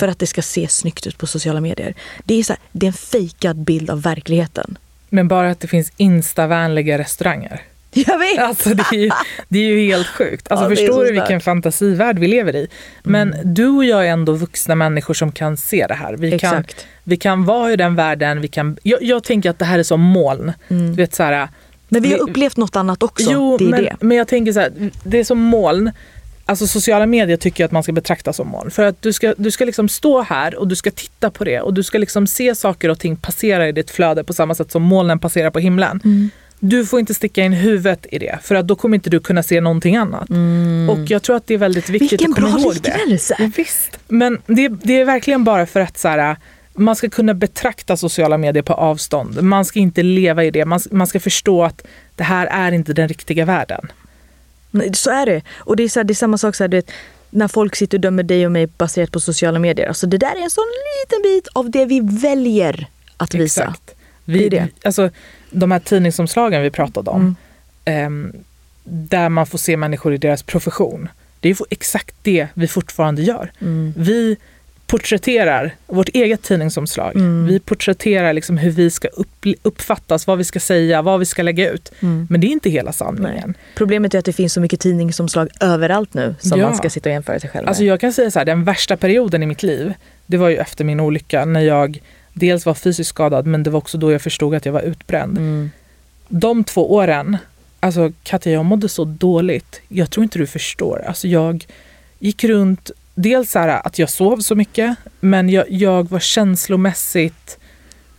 [0.00, 1.94] För att det ska se snyggt ut på sociala medier.
[2.24, 4.78] Det är, så här, det är en fejkad bild av verkligheten.
[5.14, 7.60] Men bara att det finns instavänliga restauranger.
[7.94, 8.38] Jag vet!
[8.38, 9.10] Alltså det är ju,
[9.48, 10.52] det är ju helt sjukt.
[10.52, 12.68] Alltså Ja, förstår du vilken fantasivärld vi lever i?
[13.02, 16.16] Men du och jag är ändå vuxna människor som kan se det här.
[16.16, 16.86] Vi kan, Exakt.
[17.04, 18.40] vi kan vara i den världen.
[18.40, 20.52] Vi kan, jag, jag tänker att det här är som moln.
[20.68, 21.48] Du vet, så här,
[21.88, 23.30] Men vi har upplevt något annat också.
[23.32, 23.96] Jo, det är men, det.
[24.00, 25.90] men jag tänker så här, det är som moln.
[26.52, 28.70] Alltså sociala medier tycker jag att man ska betrakta som moln.
[28.70, 31.60] För att du ska, du ska liksom stå här och du ska titta på det
[31.60, 34.70] och du ska liksom se saker och ting passera i ditt flöde på samma sätt
[34.72, 36.00] som molnen passerar på himlen.
[36.04, 36.30] Mm.
[36.60, 39.42] Du får inte sticka in huvudet i det för att då kommer inte du kunna
[39.42, 40.28] se någonting annat.
[40.90, 42.30] Och jag tror att det är väldigt viktigt Mm.
[42.34, 42.96] Vilken att komma bra ihåg det.
[42.98, 43.36] liknelse!
[43.38, 43.98] Ja, visst.
[44.08, 46.36] Men det, det är verkligen bara för att så här,
[46.74, 49.42] man ska kunna betrakta sociala medier på avstånd.
[49.42, 50.64] Man ska inte leva i det.
[50.64, 51.86] Man, man ska förstå att
[52.16, 53.92] det här är inte den riktiga världen.
[54.92, 55.42] Så är det.
[55.58, 56.90] Och det är, så här, det är samma sak så här, du vet,
[57.30, 59.86] när folk sitter och dömer dig och mig baserat på sociala medier.
[59.88, 60.64] Alltså det där är en sån
[61.04, 63.62] liten bit av det vi väljer att visa.
[63.62, 63.94] Exakt.
[64.24, 64.68] Vi, Det är det.
[64.84, 65.10] Alltså,
[65.50, 67.36] de här tidningsomslagen vi pratade om, Mm.
[67.84, 68.32] ehm,
[68.84, 71.08] där man får se människor i deras profession.
[71.40, 73.52] Det är exakt det vi fortfarande gör.
[73.60, 73.94] Mm.
[73.96, 74.36] Vi
[74.92, 77.16] porträtterar vårt eget tidningsomslag.
[77.16, 77.46] Mm.
[77.46, 81.42] Vi porträtterar liksom hur vi ska upp, uppfattas, vad vi ska säga, vad vi ska
[81.42, 81.92] lägga ut.
[82.00, 82.26] Mm.
[82.30, 83.54] Men det är inte hela sanningen.
[83.74, 86.66] Problemet är att det finns så mycket tidningsomslag överallt nu som Ja.
[86.66, 87.68] man ska sitta och jämföra sig själv med.
[87.68, 89.94] Alltså jag kan säga så här, den värsta perioden i mitt liv,
[90.26, 92.02] det var ju efter min olycka när jag
[92.32, 95.38] dels var fysiskt skadad men det var också då jag förstod att jag var utbränd.
[95.38, 95.70] mm.
[96.28, 97.36] De två åren,
[97.80, 99.80] alltså Katja jag mådde så dåligt.
[99.88, 101.04] Jag tror inte du förstår.
[101.06, 101.66] Alltså jag
[102.18, 107.58] gick runt, dels så här att jag sov så mycket men jag, jag var känslomässigt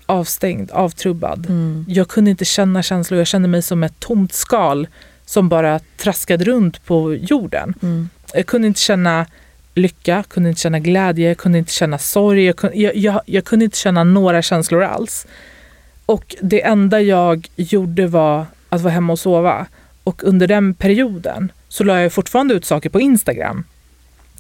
[0.05, 1.45] avstängd, avtrubbad.
[1.49, 1.85] Mm.
[1.87, 4.87] Jag kunde inte känna känslor, jag kände mig som ett tomt skal
[5.25, 7.73] som bara traskade runt på jorden.
[7.81, 8.09] Mm.
[8.33, 9.25] Jag kunde inte känna
[9.75, 12.45] lycka, kunde inte känna glädje, kunde inte känna sorg.
[12.45, 15.27] Jag kunde, jag, jag, jag kunde inte känna några känslor alls.
[16.05, 19.65] Och det enda jag gjorde var att vara hemma och sova.
[20.03, 23.63] Och under den perioden så la jag fortfarande ut saker på Instagram.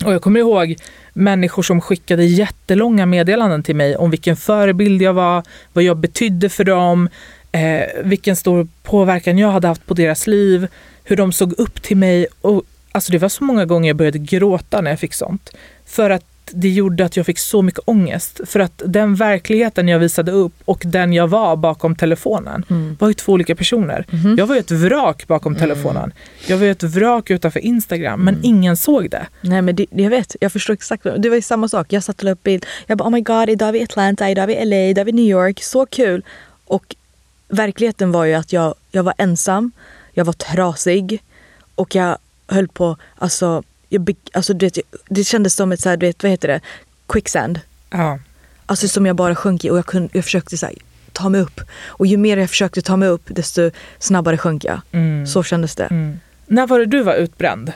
[0.05, 0.75] Och jag kommer ihåg
[1.13, 6.49] människor som skickade jättelånga meddelanden till mig om vilken förebild jag var, vad jag betydde
[6.49, 7.09] för dem,
[7.51, 10.67] eh, vilken stor påverkan jag hade haft på deras liv,
[11.03, 12.27] hur de såg upp till mig.
[12.41, 15.49] Och, alltså det var så många gånger jag började gråta när jag fick sånt.
[15.85, 18.41] För att det gjorde att jag fick så mycket ångest.
[18.45, 22.97] För att den verkligheten jag visade upp och den jag var bakom telefonen Mm.
[22.99, 24.05] var ju två olika personer.
[24.09, 24.35] Mhm.
[24.37, 26.13] Jag var ju ett vrak bakom telefonen.
[26.47, 29.25] Jag var ju ett vrak utanför Instagram, men ingen såg det.
[29.41, 31.03] Nej men det, jag vet, jag förstår exakt.
[31.17, 31.93] Det var ju samma sak.
[31.93, 32.65] Jag satt och la upp bild.
[32.87, 34.75] Jag bara oh my god, idag är vi i Atlanta, idag är vi i LA,
[34.89, 35.63] idag är vi i New York.
[35.63, 36.23] Så kul!
[36.65, 36.95] Och
[37.47, 39.71] verkligheten var ju att jag, jag var ensam,
[40.13, 41.21] jag var trasig
[41.75, 44.77] och jag höll på, alltså, jag, alltså du vet,
[45.09, 46.61] det kändes som ett så här, du vet, vad heter det,
[47.07, 47.59] quicksand.
[47.89, 48.19] Ja.
[48.65, 50.75] Alltså som jag bara sjönk i och jag, kunde, jag försökte så här,
[51.11, 51.61] ta mig upp.
[51.85, 54.81] Och ju mer jag försökte ta mig upp desto snabbare sjönk jag.
[54.91, 55.27] Mm.
[55.27, 55.85] Så kändes det.
[55.85, 56.19] Mm.
[56.47, 57.71] När var det du var utbränd?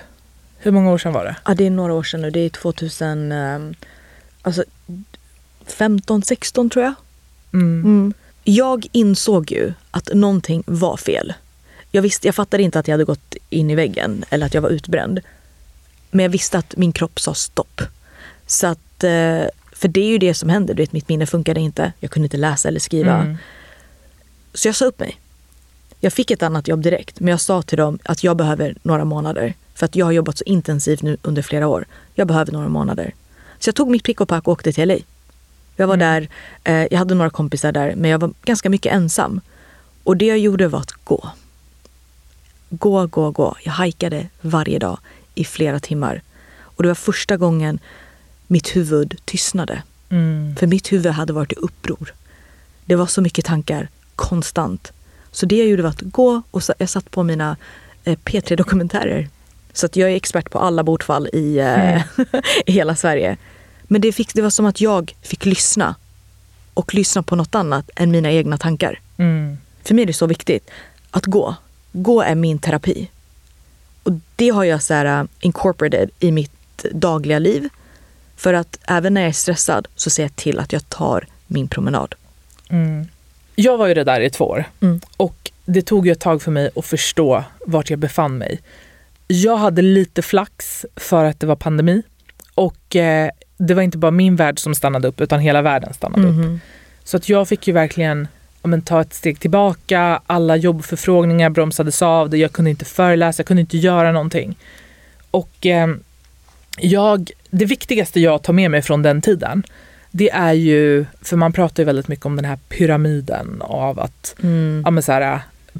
[0.59, 1.35] Hur många år sedan var det?
[1.45, 2.31] Ja, det är några år sedan nu.
[2.31, 3.73] Det är 2000, ehm,
[4.41, 4.63] alltså
[5.65, 6.93] 15, 16 tror jag.
[7.53, 8.13] Mm.
[8.43, 11.33] Jag insåg ju att någonting var fel.
[11.91, 14.61] Jag, visste, jag fattade inte att jag hade gått in i väggen eller att jag
[14.61, 15.19] var utbränd.
[16.17, 17.81] Men jag visste att min kropp sa stopp.
[18.45, 20.73] Så att, eh, för det är ju det som händer.
[20.73, 21.93] Du vet, mitt minne funkade inte.
[21.99, 23.13] Jag kunde inte läsa eller skriva.
[23.13, 23.37] Mm.
[24.53, 25.19] Så jag sa upp mig.
[25.99, 29.05] Jag fick ett annat jobb direkt, men jag sa till dem att jag behöver några
[29.05, 29.53] månader.
[29.73, 31.85] För att jag har jobbat så intensivt nu under flera år.
[32.15, 33.13] Jag behöver några månader.
[33.59, 34.97] Så jag tog mitt pick och pack och åkte till LA.
[35.75, 36.29] Jag var där,
[36.63, 39.41] eh, jag hade några kompisar där, men jag var ganska mycket ensam.
[40.03, 41.29] Och det jag gjorde var att gå.
[42.69, 43.55] Gå, gå, gå.
[43.63, 44.99] Jag hajkade varje dag
[45.37, 46.21] i flera timmar.
[46.59, 47.79] Och det var första gången
[48.47, 49.83] mitt huvud tystnade.
[50.09, 50.55] Mm.
[50.55, 52.13] För mitt huvud hade varit i uppror.
[52.85, 54.91] Det var så mycket tankar konstant.
[55.31, 57.57] Så det jag gjorde var att gå och jag satt på mina
[58.03, 59.29] eh, P3-dokumentärer.
[59.73, 62.01] Så att jag är expert på alla bortfall i, eh,
[62.65, 63.37] i hela Sverige.
[63.83, 65.95] Men det, fick, det var som att jag fick lyssna.
[66.73, 68.99] Och lyssna på något annat än mina egna tankar.
[69.17, 69.57] Mm.
[69.83, 70.69] För mig är det så viktigt
[71.11, 71.55] att gå.
[71.91, 73.09] Gå är min terapi.
[74.07, 77.69] Och det har jag så här, uh, incorporated i mitt dagliga liv.
[78.35, 81.67] För att även när jag är stressad så ser jag till att jag tar min
[81.67, 82.15] promenad.
[82.69, 83.07] Mm.
[83.55, 84.63] Jag var ju det där i två år.
[84.81, 85.01] Mm.
[85.17, 88.61] Och det tog ju ett tag för mig att förstå vart jag befann mig.
[89.27, 92.01] Jag hade lite flax för att det var pandemi
[92.55, 96.27] och eh, det var inte bara min värld som stannade upp utan hela världen stannade
[96.27, 96.39] mm.
[96.39, 96.45] upp.
[96.45, 96.59] Mhm.
[97.03, 98.27] Så att jag fick ju verkligen
[98.67, 100.21] men, ta ett steg tillbaka.
[100.27, 102.37] Alla jobbförfrågningar bromsades av.
[102.37, 104.57] Jag kunde inte föreläsa, jag kunde inte göra någonting.
[105.31, 105.87] Och eh,
[106.77, 109.63] jag, det viktigaste jag tar med mig från den tiden
[110.17, 114.35] det är ju, för man pratar ju väldigt mycket om den här pyramiden av att,
[114.43, 114.81] mm.
[114.85, 115.39] ja men så här,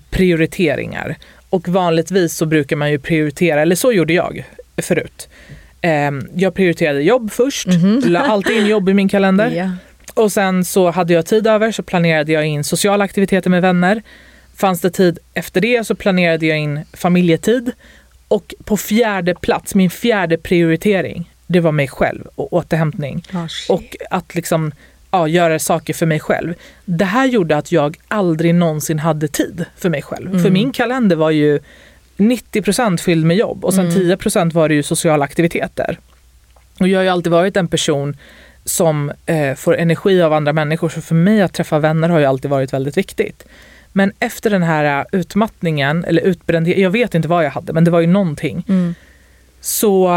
[0.09, 1.15] prioriteringar.
[1.49, 4.45] Och vanligtvis så brukar man ju prioritera, eller så gjorde jag
[4.81, 5.29] förut.
[5.81, 8.09] Eh, jag prioriterade jobb först, mm -hmm.
[8.09, 9.51] la alltid in jobb i min kalender.
[9.57, 9.71] Yeah.
[10.17, 14.01] Och sen så hade jag tid över så planerade jag in sociala aktiviteter med vänner.
[14.55, 17.71] Fanns det tid efter det så planerade jag in familjetid.
[18.27, 23.23] Och på fjärde plats, min fjärde prioritering, det var mig själv och återhämtning.
[23.33, 24.71] Oh, och att liksom
[25.11, 26.53] ja, göra saker för mig själv.
[26.85, 30.29] Det här gjorde att jag aldrig någonsin hade tid för mig själv.
[30.29, 30.43] Mm.
[30.43, 31.59] För min kalender var ju
[32.17, 34.11] 90% fylld med jobb och sen mm.
[34.17, 35.99] 10% var det ju sociala aktiviteter.
[36.79, 38.17] Och jag har ju alltid varit en person
[38.67, 40.89] som eh, får energi av andra människor.
[40.89, 43.43] Så för mig att träffa vänner har ju alltid varit väldigt viktigt.
[43.91, 47.91] Men efter den här utmattningen, eller utbrändhet, jag vet inte vad jag hade, men det
[47.91, 48.65] var ju någonting.
[48.69, 48.95] Mm.
[49.61, 50.09] Så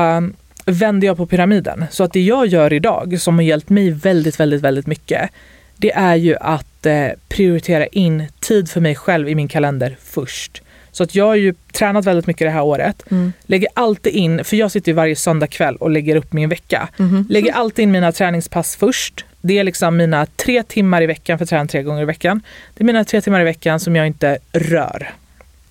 [0.65, 1.85] vände jag på pyramiden.
[1.91, 5.31] Så att det jag gör idag, som har hjälpt mig väldigt, väldigt, väldigt mycket,
[5.77, 10.63] det är ju att eh, prioritera in tid för mig själv i min kalender först.
[11.01, 13.03] Så att jag har ju tränat väldigt mycket det här året.
[13.11, 13.33] Mm.
[13.47, 16.89] Lägger alltid in, för jag sitter ju varje söndag kväll och lägger upp min vecka.
[16.99, 17.27] Mm.
[17.31, 19.25] Lägger alltid in mina träningspass först.
[19.41, 22.43] Det är liksom mina tre timmar i veckan, för jag tränar tre gånger i veckan.
[22.75, 25.11] Det är mina tre timmar i veckan som jag inte rör.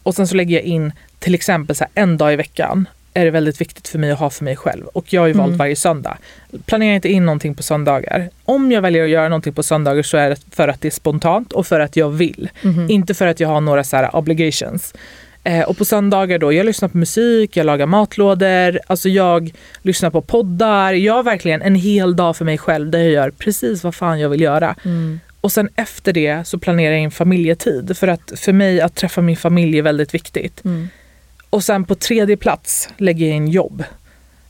[0.04, 3.32] Och sen så lägger jag in till exempel så en dag i veckan är det
[3.32, 4.86] väldigt viktigt för mig att ha för mig själv.
[4.86, 5.58] Och jag har ju valt mm.
[5.58, 6.18] varje söndag.
[6.66, 8.30] Planerar inte in någonting på söndagar.
[8.46, 10.92] Om jag väljer att göra någonting på söndagar så är det för att det är
[10.92, 12.50] spontant och för att jag vill.
[12.64, 12.90] Mm.
[12.90, 14.94] Inte för att jag har några så här obligations.
[15.44, 20.10] Eh, och på söndagar då, jag lyssnar på musik, jag lagar matlådor, alltså jag lyssnar
[20.10, 20.94] på poddar.
[20.94, 24.20] Jag har verkligen en hel dag för mig själv där jag gör precis vad fan
[24.20, 24.76] jag vill göra.
[24.86, 25.20] Mm.
[25.42, 27.98] Och sen efter det så planerar jag in familjetid.
[27.98, 30.66] För att för mig att träffa min familj är väldigt viktigt.
[30.66, 30.90] Mm.
[31.50, 33.84] Och sen på tredje plats lägger jag in jobb.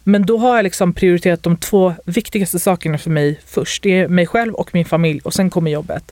[0.03, 3.83] Men då har jag liksom prioriterat de två viktigaste sakerna för mig först.
[3.83, 6.11] Det är mig själv och min familj och sen kommer jobbet.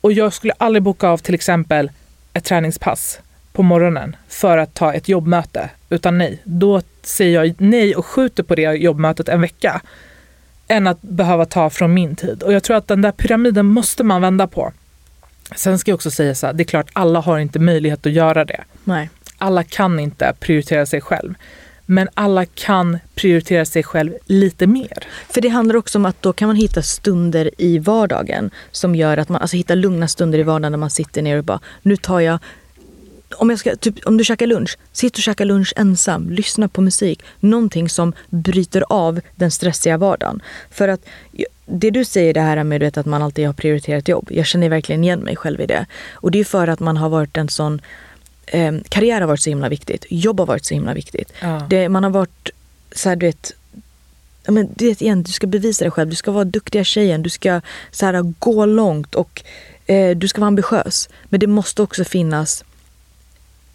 [0.00, 1.90] Och jag skulle aldrig boka av till exempel
[2.32, 3.20] ett träningspass
[3.52, 5.70] på morgonen för att ta ett jobbmöte.
[5.90, 9.80] Utan nej, då säger jag nej och skjuter på det jobbmötet en vecka.
[10.68, 12.42] Än att behöva ta från min tid.
[12.42, 14.72] Och jag tror att den där pyramiden måste man vända på.
[15.56, 18.12] Sen ska jag också säga så här, det är klart alla har inte möjlighet att
[18.12, 18.64] göra det.
[18.84, 19.08] Nej
[19.42, 21.34] alla kan inte prioritera sig själv.
[21.86, 25.06] Men alla kan prioritera sig själv lite mer.
[25.28, 29.16] För det handlar också om att då kan man hitta stunder i vardagen som gör
[29.16, 31.96] att man, alltså hitta lugna stunder i vardagen när man sitter ner och bara, nu
[31.96, 32.38] tar jag
[33.36, 36.30] om, jag ska, typ, om du käkar lunch, sitt och käka lunch ensam.
[36.30, 37.22] Lyssna på musik.
[37.40, 40.42] Någonting som bryter av den stressiga vardagen.
[40.70, 41.00] För att
[41.66, 44.28] det du säger det här med att man alltid har prioriterat jobb.
[44.30, 45.86] Jag känner verkligen igen mig själv i det.
[46.12, 47.80] Och det är för att man har varit en sån
[48.46, 50.06] eh, karriär har varit så himla viktigt.
[50.08, 51.32] Jobb har varit så himla viktigt.
[51.40, 51.66] Ja.
[51.70, 52.50] Det, man har varit
[52.92, 53.52] så här, du vet,
[54.46, 56.10] men, du vet igen, du ska bevisa dig själv.
[56.10, 57.22] Du ska vara duktiga tjejen.
[57.22, 59.42] Du ska så här, gå långt och
[59.86, 61.08] eh, du ska vara ambitiös.
[61.24, 62.64] Men det måste också finnas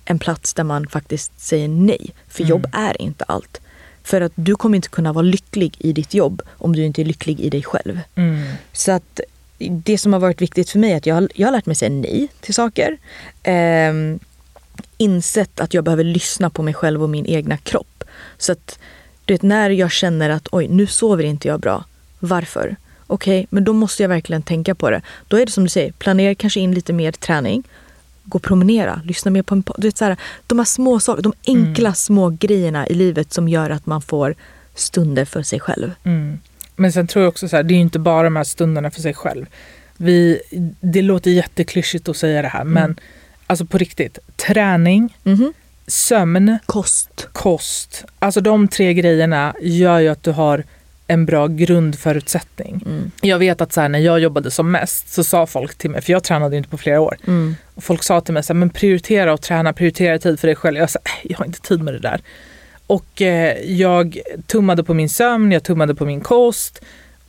[0.06, 2.14] en plats där man faktiskt säger nej.
[2.28, 2.50] För mm.
[2.50, 3.62] jobb är inte allt.
[4.04, 7.06] För att du kommer inte kunna vara lycklig i ditt jobb om du inte är
[7.06, 8.00] lycklig i dig själv.
[8.16, 8.44] Mm.
[8.74, 9.20] Så att
[9.58, 11.90] det som har varit viktigt för mig är att jag, jag har lärt mig säga
[11.90, 12.98] nej till saker.
[13.46, 14.20] Um,
[14.98, 18.04] insett att jag behöver lyssna på mig själv och min egna kropp.
[18.38, 18.80] Så att
[19.26, 21.84] du vet, när jag känner att oj, nu sover inte jag bra.
[22.20, 22.76] Varför?
[23.08, 25.02] Okej, okay, men då måste jag verkligen tänka på det.
[25.28, 27.64] Då är det som du säger, planera kanske in lite mer träning.
[28.24, 31.22] Gå och promenera, lyssna mer på en du vet, så här, De här små sakerna,
[31.22, 31.96] de enkla mm.
[31.96, 34.36] små grejerna i livet som gör att man får
[34.76, 35.92] stunder för sig själv.
[36.04, 36.40] Mm.
[36.76, 39.02] Men sen tror jag också så här, det är inte bara de här stunderna för
[39.02, 39.46] sig själv.
[39.98, 40.42] Vi,
[40.80, 42.74] det låter jätteklyschigt att säga det här, mm.
[42.74, 42.96] men
[43.48, 45.54] alltså på riktigt, träning, mm.
[45.88, 47.28] sömn, kost.
[47.32, 48.06] kost.
[48.20, 50.64] Alltså de tre grejerna gör ju att du har
[51.08, 52.84] en bra grundförutsättning.
[52.86, 53.12] Mm.
[53.22, 56.02] Jag vet att så här, när jag jobbade som mest så sa folk till mig,
[56.02, 57.56] för jag tränade inte på flera år, mm.
[57.76, 60.56] och folk sa till mig så här, men prioritera och träna, prioritera tid för dig
[60.56, 60.78] själv.
[60.78, 62.22] Jag sa, jag har inte tid med det där.
[62.88, 66.82] Och eh, jag tummade på min sömn, jag tummade på min kost.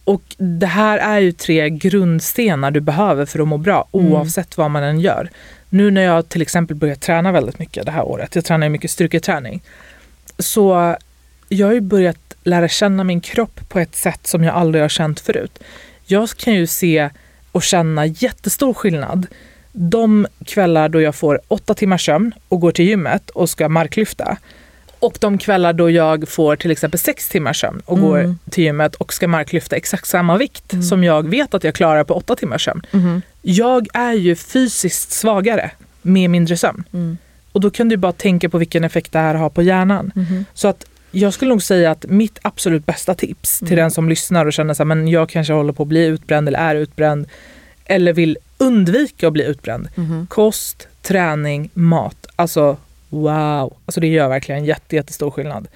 [0.04, 4.06] Och det här är ju tre grundstenar du behöver för att må bra mm.
[4.06, 5.30] oavsett vad man än gör.
[5.68, 8.90] Nu när jag till exempel börjar träna väldigt mycket det här året, jag tränar mycket
[8.90, 9.62] styrketräning,
[10.38, 10.96] så
[11.48, 14.88] jag har ju börjat lära känna min kropp på ett sätt som jag aldrig har
[14.88, 15.58] känt förut.
[16.06, 17.10] Jag kan ju se
[17.52, 19.26] och känna jättestor skillnad
[19.72, 24.36] de kvällar då jag får åtta timmars sömn och går till gymmet och ska marklyfta
[25.00, 28.10] och de kvällar då jag får till exempel sex timmars sömn och mm.
[28.10, 30.82] går till gymmet och ska marklyfta exakt samma vikt mm.
[30.82, 32.82] som jag vet att jag klarar på åtta timmars sömn.
[32.92, 33.22] Mm.
[33.42, 35.70] Jag är ju fysiskt svagare
[36.02, 36.84] med mindre sömn.
[36.92, 37.18] Mm.
[37.52, 40.12] Och då kan du bara tänka på vilken effekt det här har på hjärnan.
[40.16, 40.44] Mm.
[40.54, 43.76] Så att jag skulle nog säga att mitt absolut bästa tips till mm.
[43.76, 46.74] den som lyssnar och känner att jag kanske håller på att bli utbränd eller är
[46.74, 47.26] utbränd
[47.84, 49.88] eller vill undvika att bli utbränd.
[49.96, 50.26] Mm.
[50.26, 52.26] Kost, träning, mat.
[52.36, 52.76] Alltså
[53.08, 53.76] wow.
[53.86, 55.68] Alltså det gör verkligen jätte, jättestor skillnad.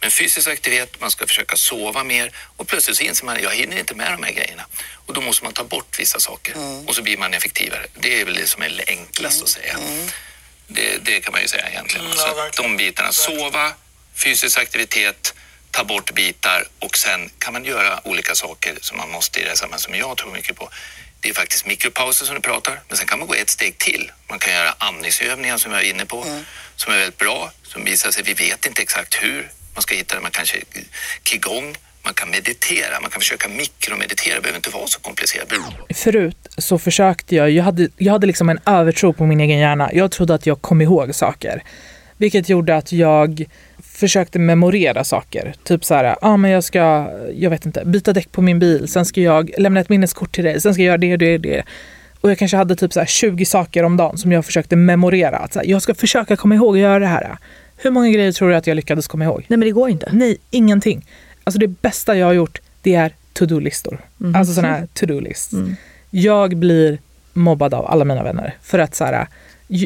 [0.00, 3.54] Men fysisk aktivitet, man ska försöka sova mer och plötsligt så inser man att jag
[3.54, 4.62] hinner inte med de här grejerna.
[5.06, 6.88] Och då måste man ta bort vissa saker mm.
[6.88, 7.86] och så blir man effektivare.
[7.94, 9.44] Det är väl det som är enklast mm.
[9.44, 9.72] att säga.
[9.72, 10.06] Mm.
[10.66, 12.06] Det, det, kan man ju säga egentligen.
[12.06, 13.72] Mm, ja, så de bitarna, sova,
[14.14, 15.34] fysisk aktivitet,
[15.70, 19.48] ta bort bitar och sen kan man göra olika saker som man måste i det
[19.48, 20.70] här sammanhanget som jag tror mycket på.
[21.20, 24.12] Det är faktiskt mikropauser som du pratar, men sen kan man gå ett steg till.
[24.28, 26.44] Man kan göra andningsövningar som jag är inne på, mm.
[26.76, 30.14] som är väldigt bra, som visar sig, vi vet inte exakt hur man ska hitta
[30.14, 30.20] det.
[30.20, 30.56] Man kanske
[31.22, 35.48] qigong, man kan meditera, man kan försöka mikromeditera, det behöver inte vara så komplicerat.
[35.94, 39.90] Förut så försökte jag, jag hade, jag hade liksom en övertro på min egen hjärna.
[39.92, 41.62] Jag trodde att jag kom ihåg saker.
[42.16, 43.44] Vilket gjorde att jag
[44.00, 45.54] försökte memorera saker.
[45.64, 48.88] Typ så här, ah, men jag ska, jag vet inte, byta däck på min bil,
[48.88, 51.38] sen ska jag lämna ett minneskort till dig, sen ska jag göra det och det,
[51.38, 51.62] det.
[52.20, 55.36] Och jag kanske hade typ så här 20 saker om dagen som jag försökte memorera.
[55.36, 57.36] Att så här, jag ska försöka komma ihåg att göra det här.
[57.76, 59.44] Hur många grejer tror du att jag lyckades komma ihåg?
[59.48, 60.08] Nej men det går inte.
[60.12, 61.06] Nej, ingenting.
[61.44, 64.00] Alltså det bästa jag har gjort, det är to-do-listor.
[64.20, 64.34] Mm.
[64.34, 65.52] Alltså sådana här to-do-lists.
[65.52, 65.76] Mm.
[66.10, 66.98] Jag blir
[67.32, 69.26] mobbad av alla mina vänner för att så här,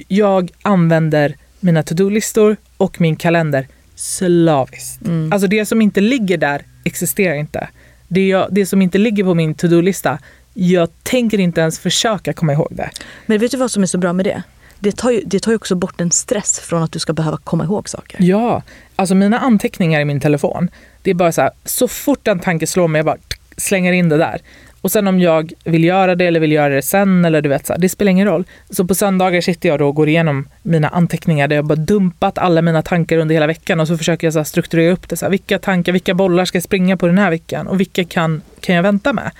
[0.09, 5.07] jag använder mina to-do-listor och min kalender slaviskt.
[5.07, 5.33] Mm.
[5.33, 7.69] Alltså det som inte ligger där existerar inte.
[8.09, 10.19] Det, jag, det som inte ligger på min to-do-lista,
[10.55, 12.91] jag tänker inte ens försöka komma ihåg det.
[13.27, 14.43] Men vet du vad som är så bra med det?
[14.79, 17.37] Det tar, ju, det tar ju också bort en stress från att du ska behöva
[17.37, 18.23] komma ihåg saker.
[18.23, 18.63] Ja,
[18.97, 20.71] alltså mina anteckningar i min telefon,
[21.03, 23.17] det är bara så här, så fort en tanke slår mig, jag bara
[23.57, 24.41] slänger in det där.
[24.85, 27.67] Och sen om jag vill göra det eller vill göra det sen eller du vet,
[27.67, 28.45] så här, det spelar ingen roll.
[28.71, 32.39] Så på söndagar sitter jag då och går igenom mina anteckningar där jag bara dumpat
[32.39, 35.17] alla mina tankar under hela veckan och så försöker jag så strukturera upp det.
[35.17, 38.05] Så här, vilka tankar, vilka bollar ska jag springa på den här veckan och vilka
[38.05, 39.31] kan, kan jag vänta med?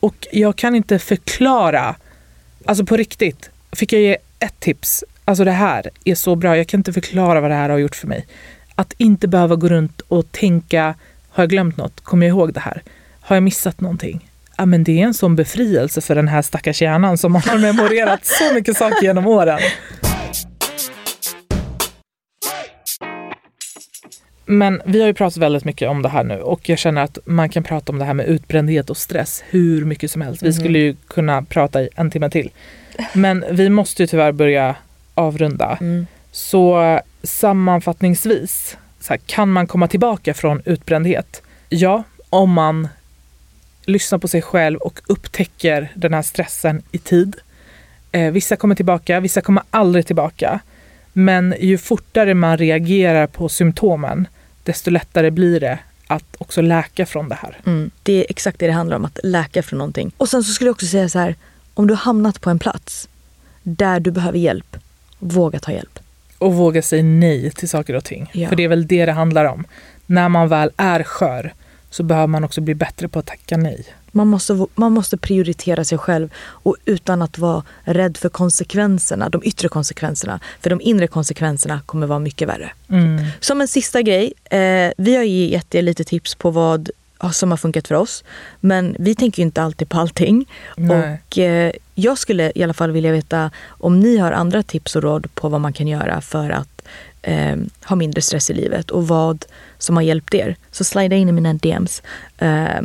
[0.00, 1.94] Och jag kan inte förklara,
[2.64, 5.04] alltså på riktigt, fick jag ge ett tips.
[5.24, 7.96] Alltså det här är så bra, jag kan inte förklara vad det här har gjort
[7.96, 8.26] för mig.
[8.74, 10.94] Att inte behöva gå runt och tänka,
[11.28, 12.00] har jag glömt något?
[12.00, 12.82] Kommer jag ihåg det här?
[13.20, 14.30] Har jag missat någonting?
[14.56, 18.24] Ja, men det är en sån befrielse för den här stackars hjärnan som har memorerat
[18.24, 19.58] så mycket saker genom åren.
[24.46, 27.18] Men vi har ju pratat väldigt mycket om det här nu och jag känner att
[27.24, 30.42] man kan prata om det här med utbrändhet och stress hur mycket som helst.
[30.42, 30.52] Vi mhm.
[30.60, 32.50] skulle ju kunna prata i en timme till.
[33.12, 34.76] Men vi måste ju tyvärr börja
[35.14, 35.78] avrunda.
[35.80, 36.06] Mm.
[36.32, 41.42] Så sammanfattningsvis, så här, kan man komma tillbaka från utbrändhet?
[41.68, 42.88] Ja, om man
[43.86, 47.36] lyssnar på sig själv och upptäcker den här stressen i tid.
[48.12, 50.60] Eh, vissa kommer tillbaka, vissa kommer aldrig tillbaka.
[51.12, 54.28] Men ju fortare man reagerar på symptomen,
[54.62, 57.58] desto lättare blir det att också läka från det här.
[57.66, 57.90] Mm.
[58.02, 60.12] Det är exakt det det handlar om, att läka från någonting.
[60.16, 61.34] Och sen så skulle jag också säga så här,
[61.74, 63.08] om du har hamnat på en plats
[63.62, 64.76] där du behöver hjälp,
[65.18, 65.98] våga ta hjälp.
[66.38, 68.30] Och våga säga nej till saker och ting.
[68.32, 68.48] Ja.
[68.48, 69.64] För det är väl det det handlar om.
[70.06, 71.52] När man väl är skör,
[71.94, 73.84] så behöver man också bli bättre på att tacka nej.
[74.12, 79.42] Man måste, man måste prioritera sig själv och utan att vara rädd för konsekvenserna, de
[79.44, 80.40] yttre konsekvenserna.
[80.60, 82.72] För de inre konsekvenserna kommer vara mycket värre.
[82.88, 83.24] Mm.
[83.40, 86.90] Som en sista grej, eh, vi har gett er lite tips på vad
[87.32, 88.24] som har funkat för oss.
[88.60, 90.46] Men vi tänker inte alltid på allting.
[90.76, 91.18] Nej.
[91.26, 95.02] Och eh, jag skulle i alla fall vilja veta om ni har andra tips och
[95.02, 96.82] råd på vad man kan göra för att
[97.22, 99.44] eh, ha mindre stress i livet och vad
[99.84, 100.56] som har hjälpt er.
[100.70, 102.02] Så slida in i mina DMs
[102.38, 102.82] eh,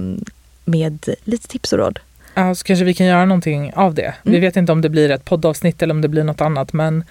[0.66, 2.00] med lite tips och råd.
[2.34, 4.02] Ja, så kanske vi kan göra någonting av det.
[4.02, 4.16] Mm.
[4.24, 7.04] Vi vet inte om det blir ett poddavsnitt eller om det blir något annat men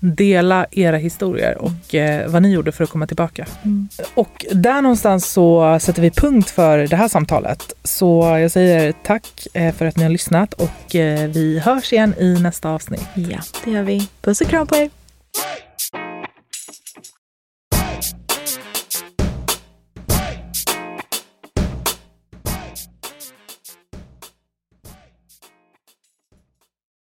[0.00, 3.46] dela era historier och eh, vad ni gjorde för att komma tillbaka.
[3.62, 3.88] Mm.
[4.14, 7.72] Och där någonstans så sätter vi punkt för det här samtalet.
[7.84, 12.14] Så jag säger tack eh, för att ni har lyssnat och eh, vi hörs igen
[12.18, 13.04] i nästa avsnitt.
[13.14, 14.08] Ja, det gör vi.
[14.22, 14.90] Puss och kram på er!